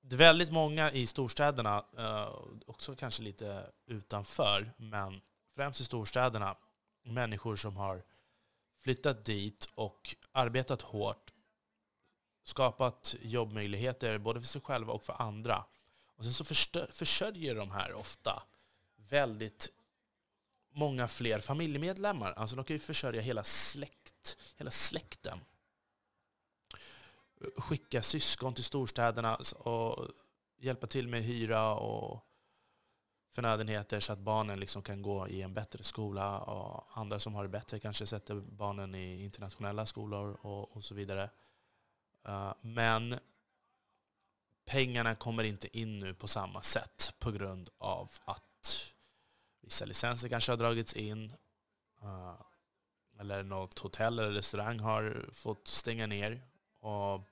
det 0.00 0.16
är 0.16 0.18
väldigt 0.18 0.52
många 0.52 0.92
i 0.92 1.06
storstäderna, 1.06 1.84
eh, 1.98 2.34
också 2.66 2.96
kanske 2.96 3.22
lite 3.22 3.70
utanför, 3.86 4.72
men 4.76 5.20
främst 5.54 5.80
i 5.80 5.84
storstäderna, 5.84 6.56
människor 7.02 7.56
som 7.56 7.76
har 7.76 8.02
flyttat 8.78 9.24
dit 9.24 9.68
och 9.74 10.14
arbetat 10.32 10.82
hårt, 10.82 11.32
skapat 12.44 13.16
jobbmöjligheter 13.20 14.18
både 14.18 14.40
för 14.40 14.48
sig 14.48 14.60
själva 14.60 14.92
och 14.92 15.02
för 15.02 15.22
andra. 15.22 15.64
Och 16.16 16.24
sen 16.24 16.34
så 16.34 16.44
försörjer 16.90 17.54
de 17.54 17.70
här 17.70 17.92
ofta 17.92 18.42
väldigt 18.96 19.68
många 20.72 21.08
fler 21.08 21.40
familjemedlemmar. 21.40 22.32
Alltså 22.32 22.56
de 22.56 22.64
kan 22.64 22.74
ju 22.74 22.80
försörja 22.80 23.20
hela 23.20 23.44
släkt, 23.44 24.36
hela 24.56 24.70
släkten. 24.70 25.40
Skicka 27.56 28.02
syskon 28.02 28.54
till 28.54 28.64
storstäderna 28.64 29.38
och 29.56 30.08
hjälpa 30.58 30.86
till 30.86 31.08
med 31.08 31.22
hyra 31.22 31.74
och 31.74 32.26
förnödenheter 33.30 34.00
så 34.00 34.12
att 34.12 34.18
barnen 34.18 34.60
liksom 34.60 34.82
kan 34.82 35.02
gå 35.02 35.28
i 35.28 35.42
en 35.42 35.54
bättre 35.54 35.84
skola. 35.84 36.38
Och 36.38 36.98
andra 36.98 37.18
som 37.18 37.34
har 37.34 37.42
det 37.42 37.48
bättre 37.48 37.80
kanske 37.80 38.06
sätter 38.06 38.34
barnen 38.34 38.94
i 38.94 39.24
internationella 39.24 39.86
skolor 39.86 40.38
och, 40.42 40.76
och 40.76 40.84
så 40.84 40.94
vidare. 40.94 41.30
Uh, 42.28 42.54
men 42.60 43.18
pengarna 44.64 45.14
kommer 45.14 45.44
inte 45.44 45.78
in 45.78 46.00
nu 46.00 46.14
på 46.14 46.28
samma 46.28 46.62
sätt 46.62 47.14
på 47.18 47.30
grund 47.30 47.70
av 47.78 48.12
att 48.24 48.92
vissa 49.60 49.84
licenser 49.84 50.28
kanske 50.28 50.52
har 50.52 50.56
dragits 50.56 50.94
in. 50.94 51.32
Uh, 52.02 52.42
eller 53.20 53.42
något 53.42 53.78
hotell 53.78 54.18
eller 54.18 54.30
restaurang 54.30 54.80
har 54.80 55.28
fått 55.32 55.68
stänga 55.68 56.06
ner. 56.06 56.49
Och 56.80 57.28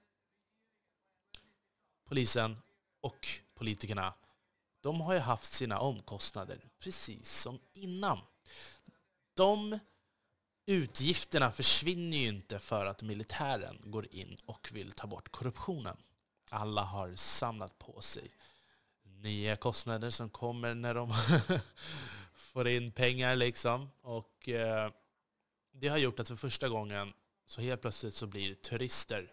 polisen 2.04 2.56
och 3.00 3.28
politikerna 3.54 4.14
de 4.80 5.00
har 5.00 5.14
ju 5.14 5.20
haft 5.20 5.52
sina 5.52 5.78
omkostnader 5.78 6.60
precis 6.78 7.40
som 7.40 7.60
innan. 7.72 8.18
De 9.34 9.78
utgifterna 10.66 11.52
försvinner 11.52 12.16
ju 12.16 12.28
inte 12.28 12.58
för 12.58 12.86
att 12.86 13.02
militären 13.02 13.78
går 13.84 14.14
in 14.14 14.36
och 14.46 14.68
vill 14.72 14.92
ta 14.92 15.06
bort 15.06 15.28
korruptionen. 15.28 15.96
Alla 16.50 16.82
har 16.82 17.16
samlat 17.16 17.78
på 17.78 18.00
sig 18.00 18.30
nya 19.02 19.56
kostnader 19.56 20.10
som 20.10 20.30
kommer 20.30 20.74
när 20.74 20.94
de 20.94 21.14
får 22.34 22.68
in 22.68 22.92
pengar 22.92 23.36
liksom. 23.36 23.90
Och 24.00 24.48
eh, 24.48 24.92
det 25.72 25.88
har 25.88 25.98
gjort 25.98 26.20
att 26.20 26.28
för 26.28 26.36
första 26.36 26.68
gången 26.68 27.12
så 27.46 27.60
helt 27.60 27.80
plötsligt 27.80 28.14
så 28.14 28.26
blir 28.26 28.54
turister, 28.54 29.32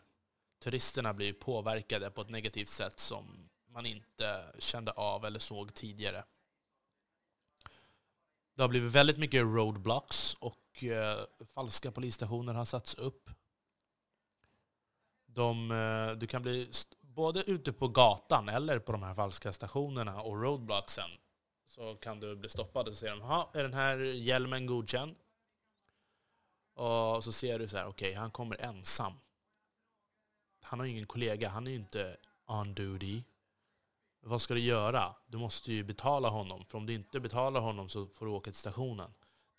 turisterna 0.60 1.14
blir 1.14 1.34
påverkade 1.34 2.12
på 2.12 2.22
ett 2.22 2.30
negativt 2.30 2.70
sätt 2.70 3.00
som 3.00 3.50
man 3.70 3.86
inte 3.86 4.54
kände 4.60 4.92
av 4.92 5.26
eller 5.26 5.40
såg 5.40 5.74
tidigare. 5.74 6.24
Det 8.56 8.62
har 8.62 8.70
blivit 8.70 8.92
väldigt 8.92 9.18
mycket 9.18 9.42
roadblocks 9.42 10.34
och 10.40 10.84
eh, 10.84 11.20
falska 11.54 11.92
polisstationer 11.92 12.54
har 12.54 12.66
satts 12.66 12.96
upp. 12.96 13.30
De, 15.26 15.72
eh, 15.72 16.12
du 16.12 16.28
kan 16.28 16.42
bli 16.42 16.72
både 17.02 17.44
ute 17.44 17.74
på 17.74 17.88
gatan 17.88 18.50
eller 18.50 18.80
på 18.80 18.92
de 18.92 19.04
här 19.04 19.16
falska 19.16 19.54
stationerna 19.54 20.22
och 20.22 20.42
roadblocksen 20.42 21.10
så 21.66 21.96
kan 21.96 22.20
du 22.20 22.36
bli 22.36 22.50
stoppad 22.50 22.88
och 22.88 22.94
så 22.94 23.00
säger 23.00 23.16
de, 23.16 23.60
är 23.60 23.64
den 23.64 23.74
här 23.74 23.98
hjälmen 23.98 24.66
godkänd? 24.66 25.16
Och 26.74 27.24
så 27.24 27.32
ser 27.32 27.60
du 27.60 27.68
så 27.68 27.78
här, 27.78 27.86
okej, 27.86 28.10
okay, 28.10 28.20
han 28.20 28.32
kommer 28.32 28.62
ensam. 28.62 29.14
Han 30.66 30.80
har 30.80 30.86
ingen 30.86 31.06
kollega, 31.06 31.50
han 31.50 31.68
är 31.68 31.72
ju 31.72 31.78
inte 31.78 32.18
on 32.48 32.74
duty. 32.74 33.24
Vad 34.22 34.42
ska 34.42 34.54
du 34.54 34.60
göra? 34.60 35.16
Du 35.28 35.38
måste 35.38 35.74
ju 35.74 35.84
betala 35.84 36.30
honom. 36.30 36.66
För 36.66 36.78
om 36.78 36.86
du 36.86 36.94
inte 36.94 37.20
betalar 37.20 37.62
honom 37.62 37.90
så 37.90 38.08
får 38.08 38.26
du 38.26 38.32
åka 38.32 38.52
till 38.52 38.60
stationen. 38.60 39.14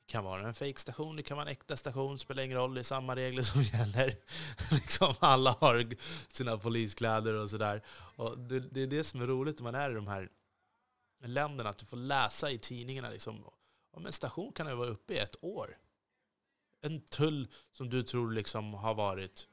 Det 0.06 0.12
kan 0.12 0.24
vara 0.24 0.46
en 0.48 0.54
fake 0.54 0.80
station 0.80 1.16
det 1.16 1.22
kan 1.22 1.36
vara 1.36 1.46
en 1.46 1.52
äkta 1.52 1.76
station, 1.76 2.18
spelar 2.18 2.42
ingen 2.42 2.56
roll, 2.58 2.74
det 2.74 2.80
är 2.80 2.82
samma 2.82 3.16
regler 3.16 3.42
som 3.42 3.62
gäller. 3.72 4.16
liksom 4.70 5.14
alla 5.20 5.56
har 5.60 5.96
sina 6.32 6.58
poliskläder 6.58 7.34
och 7.34 7.50
sådär. 7.50 7.82
Det, 8.36 8.60
det 8.60 8.80
är 8.80 8.86
det 8.86 9.04
som 9.04 9.20
är 9.20 9.26
roligt 9.26 9.58
när 9.58 9.64
man 9.64 9.74
är 9.74 9.90
i 9.90 9.94
de 9.94 10.06
här 10.06 10.28
länderna, 11.24 11.70
att 11.70 11.78
du 11.78 11.86
får 11.86 11.96
läsa 11.96 12.50
i 12.50 12.58
tidningarna 12.58 13.10
liksom, 13.10 13.44
om 13.92 14.06
en 14.06 14.12
station 14.12 14.52
kan 14.52 14.68
ju 14.68 14.74
vara 14.74 14.88
uppe 14.88 15.14
i 15.14 15.18
ett 15.18 15.36
år. 15.40 15.78
En 16.80 17.00
tull 17.00 17.48
som 17.72 17.90
du 17.90 18.02
tror 18.02 18.32
liksom 18.32 18.74
har 18.74 18.94
varit. 18.94 19.48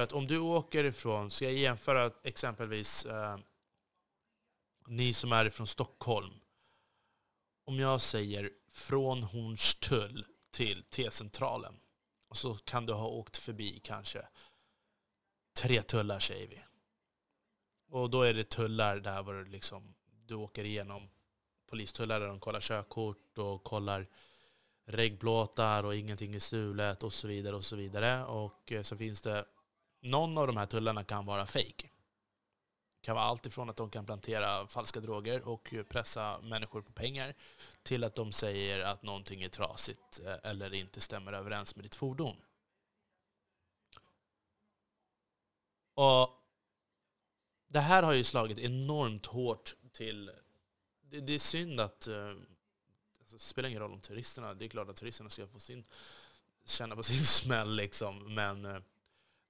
För 0.00 0.04
att 0.04 0.12
om 0.12 0.26
du 0.26 0.38
åker 0.38 0.84
ifrån, 0.84 1.30
ska 1.30 1.44
jag 1.44 1.54
jämföra 1.54 2.10
exempelvis 2.22 3.04
eh, 3.04 3.38
ni 4.86 5.14
som 5.14 5.32
är 5.32 5.44
ifrån 5.46 5.66
Stockholm. 5.66 6.34
Om 7.64 7.78
jag 7.78 8.00
säger 8.00 8.50
från 8.70 9.22
Hornstull 9.22 10.26
till 10.50 10.84
T-centralen. 10.84 11.80
Och 12.28 12.36
så 12.36 12.54
kan 12.54 12.86
du 12.86 12.92
ha 12.92 13.06
åkt 13.06 13.36
förbi 13.36 13.80
kanske 13.84 14.28
tre 15.60 15.82
tullar 15.82 16.18
säger 16.18 16.48
vi. 16.48 16.64
Och 17.90 18.10
då 18.10 18.22
är 18.22 18.34
det 18.34 18.50
tullar 18.50 19.00
där 19.00 19.22
var 19.22 19.34
du, 19.34 19.44
liksom, 19.44 19.94
du 20.26 20.34
åker 20.34 20.64
igenom 20.64 21.08
polistullar 21.66 22.20
där 22.20 22.28
de 22.28 22.40
kollar 22.40 22.60
körkort 22.60 23.38
och 23.38 23.64
kollar 23.64 24.06
regblåtar 24.86 25.84
och 25.84 25.96
ingenting 25.96 26.34
är 26.34 26.38
stulet 26.38 27.02
och 27.02 27.12
så 27.12 27.28
vidare 27.28 27.56
och 27.56 27.64
så 27.64 27.76
vidare. 27.76 28.24
Och 28.24 28.72
eh, 28.72 28.82
så 28.82 28.96
finns 28.96 29.20
det, 29.20 29.44
någon 30.00 30.38
av 30.38 30.46
de 30.46 30.56
här 30.56 30.66
tullarna 30.66 31.04
kan 31.04 31.26
vara 31.26 31.46
fake. 31.46 31.90
Det 33.00 33.06
kan 33.06 33.16
vara 33.16 33.24
allt 33.24 33.46
ifrån 33.46 33.70
att 33.70 33.76
de 33.76 33.90
kan 33.90 34.06
plantera 34.06 34.66
falska 34.66 35.00
droger 35.00 35.48
och 35.48 35.74
pressa 35.88 36.40
människor 36.40 36.82
på 36.82 36.92
pengar 36.92 37.34
till 37.82 38.04
att 38.04 38.14
de 38.14 38.32
säger 38.32 38.80
att 38.80 39.02
någonting 39.02 39.42
är 39.42 39.48
trasigt 39.48 40.20
eh, 40.26 40.50
eller 40.50 40.74
inte 40.74 41.00
stämmer 41.00 41.32
överens 41.32 41.76
med 41.76 41.84
ditt 41.84 41.94
fordon. 41.94 42.36
Och 45.94 46.40
det 47.68 47.80
här 47.80 48.02
har 48.02 48.12
ju 48.12 48.24
slagit 48.24 48.58
enormt 48.58 49.26
hårt 49.26 49.74
till... 49.92 50.30
Det, 51.00 51.20
det 51.20 51.32
är 51.32 51.38
synd 51.38 51.80
att... 51.80 52.06
Eh, 52.06 52.28
alltså, 53.20 53.36
det 53.36 53.38
spelar 53.38 53.68
ingen 53.68 53.82
roll 53.82 53.92
om 53.92 54.00
turisterna. 54.00 54.54
Det 54.54 54.64
är 54.64 54.68
klart 54.68 54.88
att 54.88 54.96
turisterna 54.96 55.30
ska 55.30 55.46
få 55.46 55.60
sin, 55.60 55.84
känna 56.64 56.96
på 56.96 57.02
sin 57.02 57.24
smäll, 57.24 57.76
liksom. 57.76 58.34
men 58.34 58.64
eh, 58.64 58.82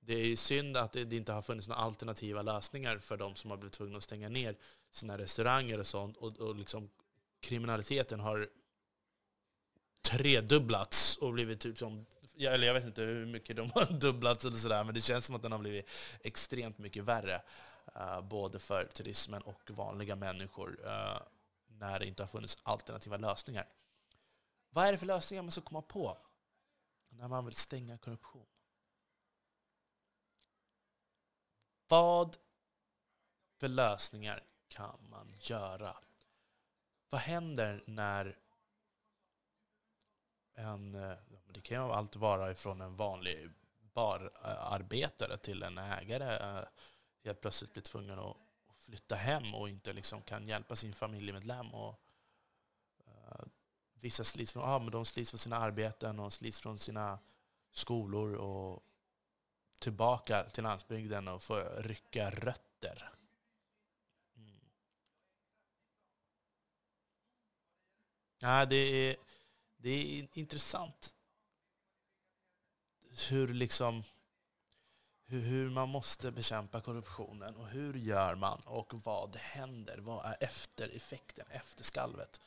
det 0.00 0.14
är 0.14 0.36
synd 0.36 0.76
att 0.76 0.92
det 0.92 1.12
inte 1.12 1.32
har 1.32 1.42
funnits 1.42 1.68
några 1.68 1.80
alternativa 1.80 2.42
lösningar 2.42 2.98
för 2.98 3.16
de 3.16 3.34
som 3.34 3.50
har 3.50 3.58
blivit 3.58 3.72
tvungna 3.72 3.98
att 3.98 4.04
stänga 4.04 4.28
ner 4.28 4.56
sina 4.90 5.18
restauranger 5.18 5.78
och 5.80 5.86
sånt. 5.86 6.16
Och, 6.16 6.36
och 6.36 6.56
liksom, 6.56 6.90
kriminaliteten 7.40 8.20
har 8.20 8.48
tredubblats 10.02 11.16
och 11.16 11.32
blivit 11.32 11.64
liksom, 11.64 12.06
eller 12.38 12.66
jag 12.66 12.74
vet 12.74 12.84
inte 12.84 13.02
hur 13.02 13.26
mycket 13.26 13.56
de 13.56 13.70
har 13.74 13.92
dubblats 13.92 14.44
eller 14.44 14.56
sådär, 14.56 14.84
men 14.84 14.94
det 14.94 15.00
känns 15.00 15.26
som 15.26 15.34
att 15.34 15.42
den 15.42 15.52
har 15.52 15.58
blivit 15.58 15.88
extremt 16.20 16.78
mycket 16.78 17.04
värre. 17.04 17.42
Uh, 17.96 18.20
både 18.20 18.58
för 18.58 18.84
turismen 18.84 19.42
och 19.42 19.70
vanliga 19.70 20.16
människor 20.16 20.80
uh, 20.84 21.22
när 21.66 21.98
det 21.98 22.06
inte 22.06 22.22
har 22.22 22.28
funnits 22.28 22.58
alternativa 22.62 23.16
lösningar. 23.16 23.68
Vad 24.70 24.86
är 24.86 24.92
det 24.92 24.98
för 24.98 25.06
lösningar 25.06 25.42
man 25.42 25.52
ska 25.52 25.60
komma 25.60 25.82
på 25.82 26.18
när 27.08 27.28
man 27.28 27.44
vill 27.44 27.54
stänga 27.54 27.98
korruption? 27.98 28.46
Vad 31.90 32.36
för 33.58 33.68
lösningar 33.68 34.44
kan 34.68 34.98
man 35.10 35.34
göra? 35.40 35.96
Vad 37.10 37.20
händer 37.20 37.84
när 37.86 38.38
en, 40.54 40.94
eh, 40.94 41.16
det 41.52 41.60
kan 41.60 41.76
ju 41.76 41.92
alltid 41.92 42.20
vara 42.20 42.50
ifrån 42.50 42.80
en 42.80 42.96
vanlig 42.96 43.50
bararbetare 43.80 45.38
till 45.38 45.62
en 45.62 45.78
ägare 45.78 46.58
eh, 46.58 46.64
helt 47.24 47.40
plötsligt 47.40 47.72
blir 47.72 47.82
tvungen 47.82 48.18
att 48.18 48.36
flytta 48.76 49.14
hem 49.14 49.54
och 49.54 49.68
inte 49.68 49.92
liksom 49.92 50.22
kan 50.22 50.46
hjälpa 50.46 50.76
sin 50.76 50.92
familjemedlem. 50.92 51.74
Och, 51.74 52.02
uh, 53.06 53.44
vissa 53.92 54.24
slits 54.24 54.52
från, 54.52 54.62
ah, 54.62 54.78
men 54.78 54.90
de 54.90 55.04
slits 55.04 55.30
från 55.30 55.38
sina 55.38 55.56
arbeten 55.56 56.20
och 56.20 56.32
slits 56.32 56.60
från 56.60 56.78
sina 56.78 57.18
skolor 57.72 58.34
och 58.34 58.82
tillbaka 59.80 60.44
till 60.44 60.64
landsbygden 60.64 61.28
och 61.28 61.42
få 61.42 61.60
rycka 61.78 62.30
rötter. 62.30 63.12
Mm. 64.36 64.60
Ja, 68.38 68.66
det, 68.66 68.76
är, 68.76 69.16
det 69.76 69.90
är 69.90 70.28
intressant 70.38 71.14
hur, 73.28 73.48
liksom, 73.48 74.04
hur, 75.24 75.40
hur 75.40 75.70
man 75.70 75.88
måste 75.88 76.30
bekämpa 76.30 76.80
korruptionen 76.80 77.56
och 77.56 77.68
hur 77.68 77.94
gör 77.94 78.34
man 78.34 78.62
och 78.64 78.94
vad 78.94 79.36
händer? 79.36 79.98
Vad 79.98 80.24
är 80.24 80.36
eftereffekten, 80.40 81.46
efterskalvet? 81.50 82.40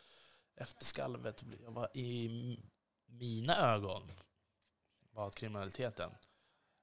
Efterskalvet 0.56 1.44
var 1.68 1.98
i 1.98 2.30
mina 3.06 3.58
ögon 3.58 4.12
var 5.12 5.30
kriminaliteten 5.30 6.12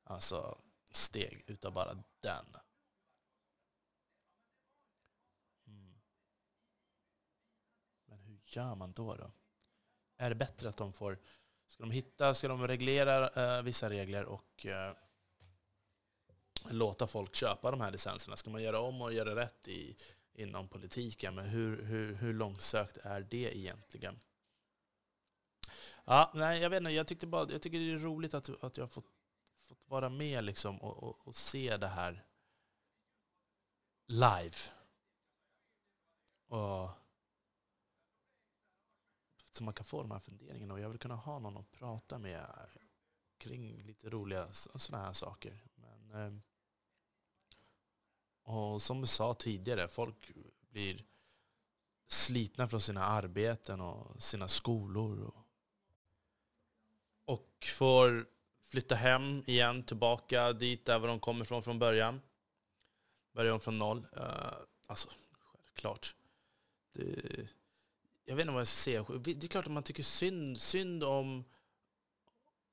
Alltså 0.04 0.58
steg 0.92 1.44
utav 1.46 1.72
bara 1.72 2.04
den. 2.20 2.46
Mm. 5.66 6.00
Men 8.04 8.18
hur 8.18 8.40
gör 8.44 8.74
man 8.74 8.92
då, 8.92 9.14
då? 9.14 9.32
Är 10.16 10.28
det 10.28 10.34
bättre 10.36 10.68
att 10.68 10.76
de 10.76 10.92
får... 10.92 11.18
Ska 11.66 11.82
de 11.82 11.90
hitta, 11.90 12.34
ska 12.34 12.48
de 12.48 12.68
reglera 12.68 13.28
eh, 13.28 13.62
vissa 13.62 13.90
regler 13.90 14.24
och 14.24 14.66
eh, 14.66 14.96
låta 16.70 17.06
folk 17.06 17.34
köpa 17.34 17.70
de 17.70 17.80
här 17.80 17.90
licenserna? 17.90 18.36
Ska 18.36 18.50
man 18.50 18.62
göra 18.62 18.80
om 18.80 19.02
och 19.02 19.12
göra 19.12 19.36
rätt 19.36 19.68
i, 19.68 19.96
inom 20.32 20.68
politiken? 20.68 21.34
Men 21.34 21.44
hur, 21.44 21.82
hur, 21.82 22.14
hur 22.14 22.34
långsökt 22.34 22.96
är 22.96 23.20
det 23.20 23.58
egentligen? 23.58 24.20
Ja, 26.04 26.32
nej, 26.34 26.60
jag 26.60 26.70
vet 26.70 26.80
inte, 26.80 26.92
jag, 26.92 27.06
tyckte 27.06 27.26
bara, 27.26 27.46
jag 27.50 27.62
tycker 27.62 27.78
det 27.78 27.92
är 27.92 27.98
roligt 27.98 28.34
att, 28.34 28.64
att 28.64 28.76
jag 28.76 28.84
har 28.84 28.88
fått 28.88 29.19
fått 29.70 29.88
vara 29.88 30.08
med 30.08 30.44
liksom 30.44 30.82
och, 30.82 31.02
och, 31.02 31.28
och 31.28 31.36
se 31.36 31.76
det 31.76 31.88
här 31.88 32.24
live. 34.06 34.56
Och 36.48 36.90
så 39.50 39.64
man 39.64 39.74
kan 39.74 39.84
få 39.84 40.02
de 40.02 40.10
här 40.10 40.18
funderingarna. 40.18 40.74
Och 40.74 40.80
jag 40.80 40.88
vill 40.88 40.98
kunna 40.98 41.14
ha 41.14 41.38
någon 41.38 41.56
att 41.56 41.70
prata 41.70 42.18
med 42.18 42.46
kring 43.38 43.82
lite 43.82 44.10
roliga 44.10 44.52
sådana 44.52 45.04
här 45.04 45.12
saker. 45.12 45.58
Men, 45.74 46.10
ehm, 46.10 46.42
och 48.42 48.82
som 48.82 48.98
jag 48.98 49.08
sa 49.08 49.34
tidigare, 49.34 49.88
folk 49.88 50.32
blir 50.70 51.04
slitna 52.06 52.68
från 52.68 52.80
sina 52.80 53.04
arbeten 53.04 53.80
och 53.80 54.22
sina 54.22 54.48
skolor. 54.48 55.20
Och, 55.24 55.46
och 57.24 57.66
får 57.78 58.26
flytta 58.70 58.94
hem 58.94 59.42
igen, 59.46 59.82
tillbaka 59.82 60.52
dit 60.52 60.84
där 60.84 61.00
de 61.00 61.20
kommer 61.20 61.44
ifrån 61.44 61.62
från 61.62 61.78
början. 61.78 62.20
Börja 63.32 63.54
om 63.54 63.60
från 63.60 63.78
noll. 63.78 64.06
Uh, 64.16 64.52
alltså, 64.86 65.08
självklart. 65.30 66.14
Det, 66.92 67.48
jag 68.24 68.36
vet 68.36 68.42
inte 68.42 68.52
vad 68.52 68.60
jag 68.60 68.68
ska 68.68 68.76
säga. 68.76 69.04
Det 69.18 69.44
är 69.44 69.48
klart 69.48 69.66
att 69.66 69.72
man 69.72 69.82
tycker 69.82 70.02
synd, 70.02 70.60
synd 70.60 71.04
om, 71.04 71.44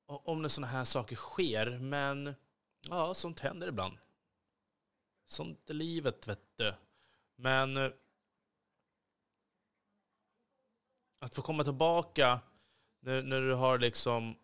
om 0.06 0.42
när 0.42 0.48
sådana 0.48 0.72
här 0.72 0.84
saker 0.84 1.16
sker, 1.16 1.78
men 1.78 2.34
ja, 2.80 3.14
sånt 3.14 3.40
händer 3.40 3.68
ibland. 3.68 3.98
Sånt 5.26 5.70
är 5.70 5.74
livet, 5.74 6.28
vet 6.28 6.56
du. 6.56 6.74
Men 7.36 7.76
eh, 7.76 7.90
att 11.18 11.34
få 11.34 11.42
komma 11.42 11.64
tillbaka 11.64 12.40
när, 13.00 13.22
när 13.22 13.40
du 13.40 13.54
har 13.54 13.78
liksom... 13.78 14.36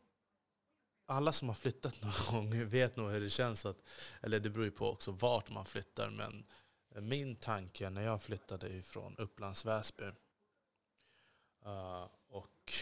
Alla 1.07 1.33
som 1.33 1.49
har 1.49 1.55
flyttat 1.55 2.03
någon 2.31 2.51
gång 2.51 2.69
vet 2.69 2.97
nog 2.97 3.11
hur 3.11 3.21
det 3.21 3.31
känns. 3.31 3.67
Att, 3.67 3.83
eller 4.23 4.40
det 4.40 4.51
beror 4.51 4.64
ju 4.64 4.71
på 4.71 4.90
också 4.90 5.11
vart 5.11 5.51
man 5.51 5.67
flyttar. 5.67 6.11
Men 6.11 6.45
min 6.95 7.37
tanke 7.37 7.90
när 7.90 8.03
jag 8.03 8.23
flyttade 8.23 8.69
ifrån 8.69 9.17
Upplands 9.19 9.64
Väsby 9.64 10.05
uh, 11.67 12.09
och 12.29 12.73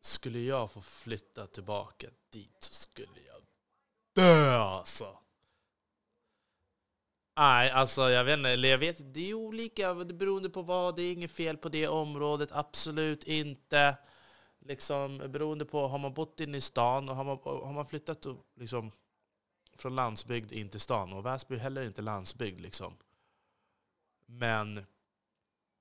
skulle 0.00 0.38
jag 0.38 0.70
få 0.70 0.82
flytta 0.82 1.46
tillbaka 1.46 2.06
dit 2.30 2.56
så 2.60 2.74
skulle 2.74 3.20
jag 3.26 3.42
dö 4.14 4.56
alltså. 4.56 5.18
Nej, 7.36 7.70
alltså 7.70 8.10
jag 8.10 8.24
vet 8.24 8.38
inte, 8.38 8.50
eller 8.50 8.68
jag 8.68 8.78
vet 8.78 9.14
det 9.14 9.30
är 9.30 9.34
olika 9.34 9.94
beroende 9.94 10.50
på 10.50 10.62
vad, 10.62 10.96
det 10.96 11.02
är 11.02 11.12
inget 11.12 11.30
fel 11.30 11.56
på 11.56 11.68
det 11.68 11.88
området, 11.88 12.48
absolut 12.52 13.24
inte. 13.24 13.96
Liksom 14.66 15.18
beroende 15.18 15.64
på, 15.64 15.88
har 15.88 15.98
man 15.98 16.14
bott 16.14 16.40
inne 16.40 16.56
i 16.56 16.60
stan 16.60 17.08
och 17.08 17.16
har 17.16 17.24
man, 17.24 17.38
har 17.44 17.72
man 17.72 17.86
flyttat 17.86 18.26
liksom, 18.54 18.92
från 19.76 19.94
landsbygd 19.94 20.52
in 20.52 20.68
till 20.68 20.80
stan, 20.80 21.12
och 21.12 21.26
Väsby 21.26 21.54
är 21.54 21.58
heller 21.58 21.86
inte 21.86 22.02
landsbygd 22.02 22.60
liksom. 22.60 22.96
Men 24.26 24.86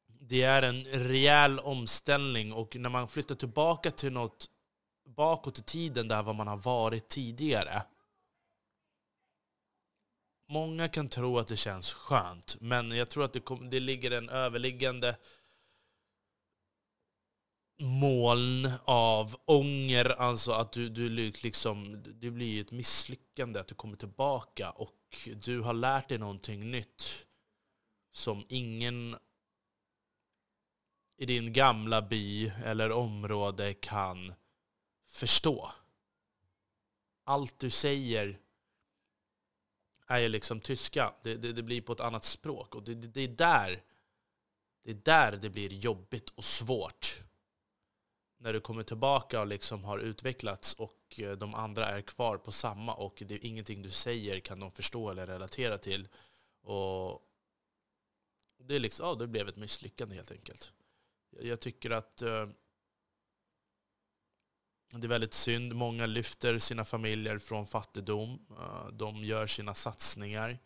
det 0.07 0.41
är 0.41 0.61
en 0.61 0.83
rejäl 0.85 1.59
omställning 1.59 2.53
och 2.53 2.75
när 2.75 2.89
man 2.89 3.07
flyttar 3.07 3.35
tillbaka 3.35 3.91
till 3.91 4.13
något 4.13 4.49
bakåt 5.05 5.59
i 5.59 5.63
tiden 5.63 6.07
där 6.07 6.23
vad 6.23 6.35
man 6.35 6.47
har 6.47 6.57
varit 6.57 7.07
tidigare. 7.07 7.83
Många 10.47 10.87
kan 10.87 11.09
tro 11.09 11.39
att 11.39 11.47
det 11.47 11.57
känns 11.57 11.93
skönt, 11.93 12.57
men 12.61 12.91
jag 12.91 13.09
tror 13.09 13.25
att 13.25 13.33
det, 13.33 13.39
kom, 13.39 13.69
det 13.69 13.79
ligger 13.79 14.11
en 14.11 14.29
överliggande 14.29 15.17
moln 17.77 18.71
av 18.85 19.35
ånger, 19.45 20.05
alltså 20.05 20.51
att 20.51 20.71
du, 20.71 20.89
du, 20.89 21.09
liksom, 21.09 22.03
det 22.05 22.31
blir 22.31 22.61
ett 22.61 22.71
misslyckande 22.71 23.59
att 23.59 23.67
du 23.67 23.75
kommer 23.75 23.97
tillbaka 23.97 24.69
och 24.69 25.29
du 25.35 25.61
har 25.61 25.73
lärt 25.73 26.09
dig 26.09 26.17
någonting 26.17 26.71
nytt 26.71 27.25
som 28.11 28.45
ingen 28.49 29.15
i 31.17 31.25
din 31.25 31.53
gamla 31.53 32.01
by 32.01 32.47
eller 32.47 32.91
område 32.91 33.73
kan 33.73 34.33
förstå. 35.07 35.71
Allt 37.23 37.59
du 37.59 37.69
säger 37.69 38.39
är 40.07 40.19
ju 40.19 40.29
liksom 40.29 40.59
tyska. 40.59 41.13
Det, 41.23 41.35
det, 41.35 41.53
det, 41.53 41.63
blir 41.63 41.81
på 41.81 41.93
ett 41.93 41.99
annat 41.99 42.23
språk. 42.23 42.75
Och 42.75 42.83
det, 42.83 42.93
det, 42.93 43.21
är 43.21 43.27
där, 43.27 43.83
det 44.83 44.91
är 44.91 44.95
där 45.03 45.31
det 45.31 45.49
blir 45.49 45.73
jobbigt 45.73 46.29
och 46.29 46.45
svårt. 46.45 47.24
När 48.45 48.53
du 48.53 48.59
kommer 48.59 48.83
tillbaka 48.83 49.41
och 49.41 49.47
liksom 49.47 49.83
har 49.83 49.99
utvecklats 49.99 50.73
och 50.73 51.19
eh, 51.19 51.31
de 51.31 51.55
andra 51.55 51.85
är 51.85 52.01
kvar 52.01 52.37
på 52.37 52.51
samma 52.51 52.93
och 52.93 53.23
det 53.25 53.35
är 53.35 53.45
ingenting 53.45 53.81
du 53.81 53.89
säger 53.89 54.39
kan 54.39 54.59
de 54.59 54.71
förstå 54.71 55.09
eller 55.09 55.27
relatera 55.27 55.77
till. 55.77 56.07
Och 56.61 57.21
det, 58.57 58.75
är 58.75 58.79
liksom, 58.79 59.05
ja, 59.05 59.15
det 59.15 59.27
blev 59.27 59.49
ett 59.49 59.55
misslyckande 59.55 60.15
helt 60.15 60.31
enkelt. 60.31 60.71
Jag 61.39 61.59
tycker 61.59 61.89
att 61.89 62.21
eh, 62.21 62.47
det 64.91 65.07
är 65.07 65.09
väldigt 65.09 65.33
synd. 65.33 65.75
Många 65.75 66.05
lyfter 66.05 66.59
sina 66.59 66.85
familjer 66.85 67.37
från 67.37 67.67
fattigdom. 67.67 68.45
Eh, 68.49 68.87
de 68.87 69.23
gör 69.23 69.47
sina 69.47 69.73
satsningar 69.73 70.59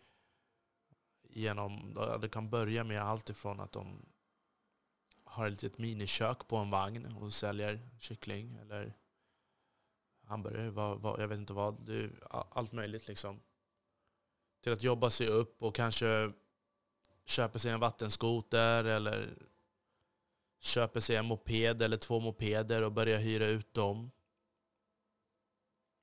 genom... 1.29 1.97
Det 2.21 2.29
kan 2.29 2.49
börja 2.49 2.83
med 2.83 3.01
allt 3.01 3.29
ifrån 3.29 3.59
att 3.59 3.71
de 3.71 4.05
har 5.39 5.47
ett 5.47 5.63
litet 5.63 5.77
minikök 5.77 6.47
på 6.47 6.57
en 6.57 6.69
vagn 6.69 7.05
och 7.05 7.33
säljer 7.33 7.79
kyckling 7.99 8.55
eller 8.55 8.93
hamburgare, 10.23 10.69
vad, 10.69 11.01
vad, 11.01 11.21
jag 11.21 11.27
vet 11.27 11.37
inte 11.37 11.53
vad. 11.53 11.85
Du, 11.85 12.19
allt 12.29 12.71
möjligt 12.71 13.07
liksom. 13.07 13.41
Till 14.61 14.73
att 14.73 14.83
jobba 14.83 15.09
sig 15.09 15.27
upp 15.27 15.63
och 15.63 15.75
kanske 15.75 16.31
köper 17.25 17.59
sig 17.59 17.71
en 17.71 17.79
vattenskoter 17.79 18.83
eller 18.83 19.37
köper 20.59 20.99
sig 20.99 21.15
en 21.15 21.25
moped 21.25 21.81
eller 21.81 21.97
två 21.97 22.19
mopeder 22.19 22.83
och 22.83 22.91
börjar 22.91 23.19
hyra 23.19 23.45
ut 23.45 23.73
dem. 23.73 24.11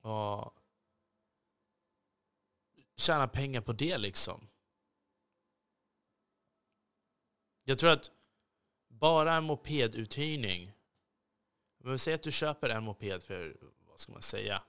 Och 0.01 0.53
tjäna 2.95 3.27
pengar 3.27 3.61
på 3.61 3.73
det 3.73 3.97
liksom. 3.97 4.47
Jag 7.63 7.79
tror 7.79 7.89
att 7.89 8.11
bara 8.99 9.33
en 9.33 9.43
mopeduthyrning, 9.43 10.71
men 11.77 11.99
säg 11.99 12.13
att 12.13 12.23
du 12.23 12.31
köper 12.31 12.69
en 12.69 12.83
moped 12.83 13.23
för, 13.23 13.57
vad 13.89 13.99
ska 13.99 14.11
man 14.11 14.21
säga, 14.21 14.63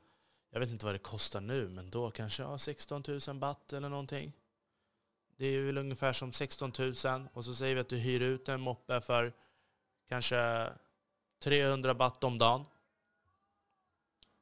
jag 0.51 0.61
vet 0.61 0.71
inte 0.71 0.85
vad 0.85 0.95
det 0.95 0.99
kostar 0.99 1.41
nu, 1.41 1.69
men 1.69 1.91
då 1.91 2.11
kanske 2.11 2.43
ja, 2.43 2.59
16 2.59 3.03
000 3.29 3.37
baht 3.37 3.73
eller 3.73 3.88
någonting. 3.88 4.33
Det 5.37 5.47
är 5.47 5.62
väl 5.62 5.79
ungefär 5.79 6.12
som 6.12 6.33
16 6.33 6.73
000 6.79 7.29
och 7.33 7.45
så 7.45 7.55
säger 7.55 7.75
vi 7.75 7.81
att 7.81 7.88
du 7.88 7.97
hyr 7.97 8.21
ut 8.21 8.49
en 8.49 8.61
moppe 8.61 9.01
för 9.01 9.33
kanske 10.09 10.71
300 11.38 11.95
baht 11.95 12.25
om 12.25 12.38
dagen. 12.38 12.64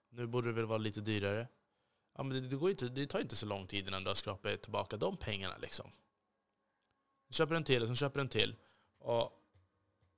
Nu 0.08 0.26
borde 0.26 0.48
det 0.48 0.52
väl 0.52 0.66
vara 0.66 0.78
lite 0.78 1.00
dyrare. 1.00 1.48
Ja, 2.16 2.22
men 2.22 2.42
det, 2.42 2.48
det, 2.48 2.56
går 2.56 2.70
inte, 2.70 2.88
det 2.88 3.06
tar 3.06 3.20
inte 3.20 3.36
så 3.36 3.46
lång 3.46 3.66
tid 3.66 3.88
innan 3.88 4.04
du 4.04 4.10
har 4.10 4.14
skrapat 4.14 4.62
tillbaka 4.62 4.96
de 4.96 5.16
pengarna. 5.16 5.56
Liksom. 5.56 5.90
Du 7.28 7.34
köper 7.34 7.54
en 7.54 7.64
till 7.64 7.82
och 7.82 7.88
sen 7.88 7.96
köper 7.96 8.20
en 8.20 8.28
till. 8.28 8.56
Och 8.98 9.35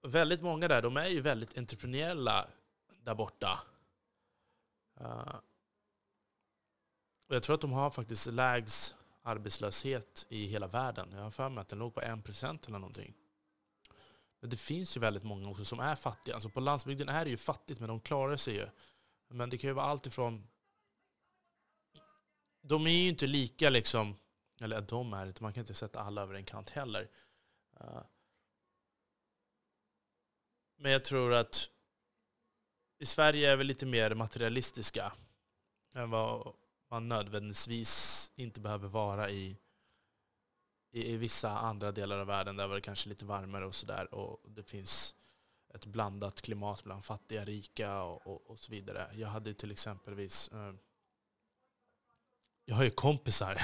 väldigt 0.09 0.43
många 0.43 0.69
där, 0.69 0.83
de 0.83 0.97
är 0.97 1.09
ju 1.09 1.21
väldigt 1.21 1.59
entreprenöriella 1.59 2.49
där 3.05 3.15
borta. 3.15 3.63
Uh, 5.01 5.37
och 7.29 7.35
jag 7.35 7.43
tror 7.43 7.55
att 7.55 7.61
de 7.61 7.73
har 7.73 7.91
faktiskt 7.91 8.27
lägst 8.27 8.95
arbetslöshet 9.23 10.27
i 10.29 10.47
hela 10.47 10.67
världen. 10.67 11.09
Jag 11.13 11.23
har 11.23 11.31
för 11.31 11.49
mig 11.49 11.61
att 11.61 11.69
den 11.69 11.79
låg 11.79 11.95
på 11.95 12.01
1% 12.01 12.69
eller 12.69 12.79
någonting. 12.79 13.15
Men 14.41 14.51
det 14.51 14.57
finns 14.57 14.97
ju 14.97 15.01
väldigt 15.01 15.25
många 15.25 15.51
också 15.51 15.65
som 15.65 15.81
är 15.81 15.95
fattiga. 15.95 16.35
Alltså 16.35 16.49
på 16.49 16.61
landsbygden 16.61 17.09
är 17.09 17.25
det 17.25 17.31
ju 17.31 17.37
fattigt, 17.37 17.81
men 17.81 17.89
de 17.89 18.01
klarar 18.01 18.37
sig 18.37 18.55
ju. 18.55 18.69
Men 19.29 19.51
det 19.51 19.59
kan 19.59 19.71
ju 19.71 19.75
vara 19.75 19.87
allt 19.87 20.07
ifrån... 20.07 20.49
De 22.61 22.87
är 22.87 22.91
ju 22.91 23.09
inte 23.09 23.27
lika 23.27 23.71
liksom... 23.71 24.17
Eller 24.61 24.81
de 24.81 25.13
är 25.13 25.27
inte, 25.27 25.43
man 25.43 25.53
kan 25.53 25.61
inte 25.61 25.75
sätta 25.75 26.01
alla 26.01 26.23
över 26.23 26.35
en 26.35 26.45
kant 26.45 26.71
heller. 26.71 27.09
Uh, 27.81 28.01
men 30.79 30.93
jag 30.93 31.05
tror 31.05 31.33
att 31.35 31.71
i 32.99 33.07
Sverige 33.07 33.53
är 33.53 33.57
vi 33.57 33.65
lite 33.65 33.87
mer 33.87 34.15
materialistiska 34.15 35.13
än 35.95 36.11
vad 36.11 36.55
man 36.91 37.09
nödvändigtvis 37.09 38.31
inte 38.35 38.61
behöver 38.61 38.89
vara 38.89 39.31
i, 39.31 39.57
i, 40.93 41.13
i 41.13 41.17
vissa 41.17 41.51
andra 41.51 41.93
delar 41.93 42.19
av 42.19 42.27
världen 42.27 42.57
där 42.57 42.69
det 42.69 42.77
är 42.77 42.81
kanske 42.81 43.09
lite 43.09 43.25
varmare 43.25 43.67
och 43.67 43.75
sådär. 43.75 44.15
Och 44.15 44.51
det 44.51 44.63
finns 44.63 45.15
ett 45.75 45.87
blandat 45.87 46.43
klimat 46.43 46.85
bland 46.85 47.05
fattiga, 47.05 47.45
rika 47.45 48.03
och, 48.03 48.27
och, 48.27 48.51
och 48.51 48.59
så 48.59 48.73
vidare. 48.73 49.11
Jag 49.15 49.29
hade 49.29 49.55
till 49.55 49.71
exempelvis... 49.71 50.49
Eh, 50.49 50.75
jag 52.65 52.75
har 52.75 52.85
ju 52.85 52.91
kompisar. 52.91 53.63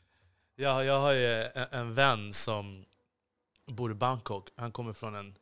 jag, 0.54 0.84
jag 0.84 1.00
har 1.00 1.12
ju 1.12 1.26
en, 1.26 1.66
en 1.70 1.94
vän 1.94 2.32
som 2.32 2.84
bor 3.66 3.90
i 3.90 3.94
Bangkok. 3.94 4.48
Han 4.56 4.72
kommer 4.72 4.92
från 4.92 5.14
en 5.14 5.38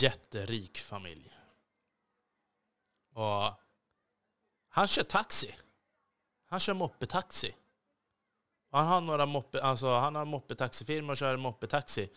jätterik 0.00 0.78
familj. 0.78 1.32
Och 3.12 3.52
han 4.68 4.86
kör 4.86 5.02
taxi. 5.02 5.54
Han 6.46 6.60
kör 6.60 6.74
moppetaxi. 6.74 7.54
Han 8.70 8.86
har 8.86 9.00
några 9.00 9.26
moppe, 9.26 9.62
alltså 9.62 9.86
han 9.86 10.14
har 10.14 10.24
moppetaxifirma 10.24 11.12
och 11.12 11.18
kör 11.18 11.36
moppetaxi. 11.36 12.10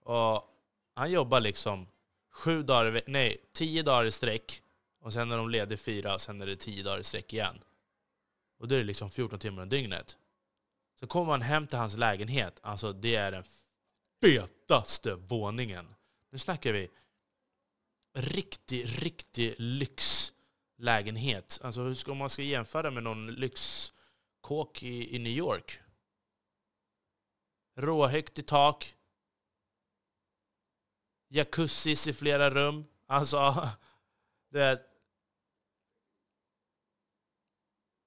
Och 0.00 0.54
han 0.94 1.10
jobbar 1.10 1.40
liksom 1.40 1.88
sju 2.30 2.62
dagar, 2.62 3.02
nej, 3.06 3.44
tio 3.52 3.82
dagar 3.82 4.04
i 4.04 4.12
sträck. 4.12 4.62
Och 5.00 5.12
sen 5.12 5.32
är 5.32 5.36
de 5.36 5.50
lediga 5.50 5.78
fyra 5.78 6.14
och 6.14 6.20
sen 6.20 6.42
är 6.42 6.46
det 6.46 6.56
tio 6.56 6.82
dagar 6.82 6.98
i 6.98 7.04
sträck 7.04 7.32
igen. 7.32 7.64
Och 8.58 8.68
då 8.68 8.74
är 8.74 8.78
det 8.78 8.84
liksom 8.84 9.10
14 9.10 9.38
timmar 9.38 9.62
om 9.62 9.68
dygnet. 9.68 10.16
Så 11.00 11.06
kommer 11.06 11.26
man 11.26 11.42
hem 11.42 11.66
till 11.66 11.78
hans 11.78 11.96
lägenhet, 11.96 12.60
alltså 12.62 12.92
det 12.92 13.16
är 13.16 13.32
den 13.32 13.44
fetaste 14.20 15.14
våningen. 15.14 15.94
Nu 16.30 16.38
snackar 16.38 16.72
vi 16.72 16.90
riktig, 18.14 19.04
riktig 19.04 19.54
lyxlägenhet. 19.58 21.58
Alltså 21.62 21.82
hur 21.82 21.94
ska 21.94 22.14
man 22.14 22.30
ska 22.30 22.42
jämföra 22.42 22.90
med 22.90 23.02
någon 23.02 23.26
lyxkåk 23.26 24.82
i, 24.82 25.16
i 25.16 25.18
New 25.18 25.32
York? 25.32 25.80
Råhögt 27.76 28.38
i 28.38 28.42
tak. 28.42 28.96
Jacuzzis 31.28 32.06
i 32.06 32.12
flera 32.12 32.50
rum. 32.50 32.84
Alltså, 33.06 33.68
det 34.50 34.62
är 34.62 34.86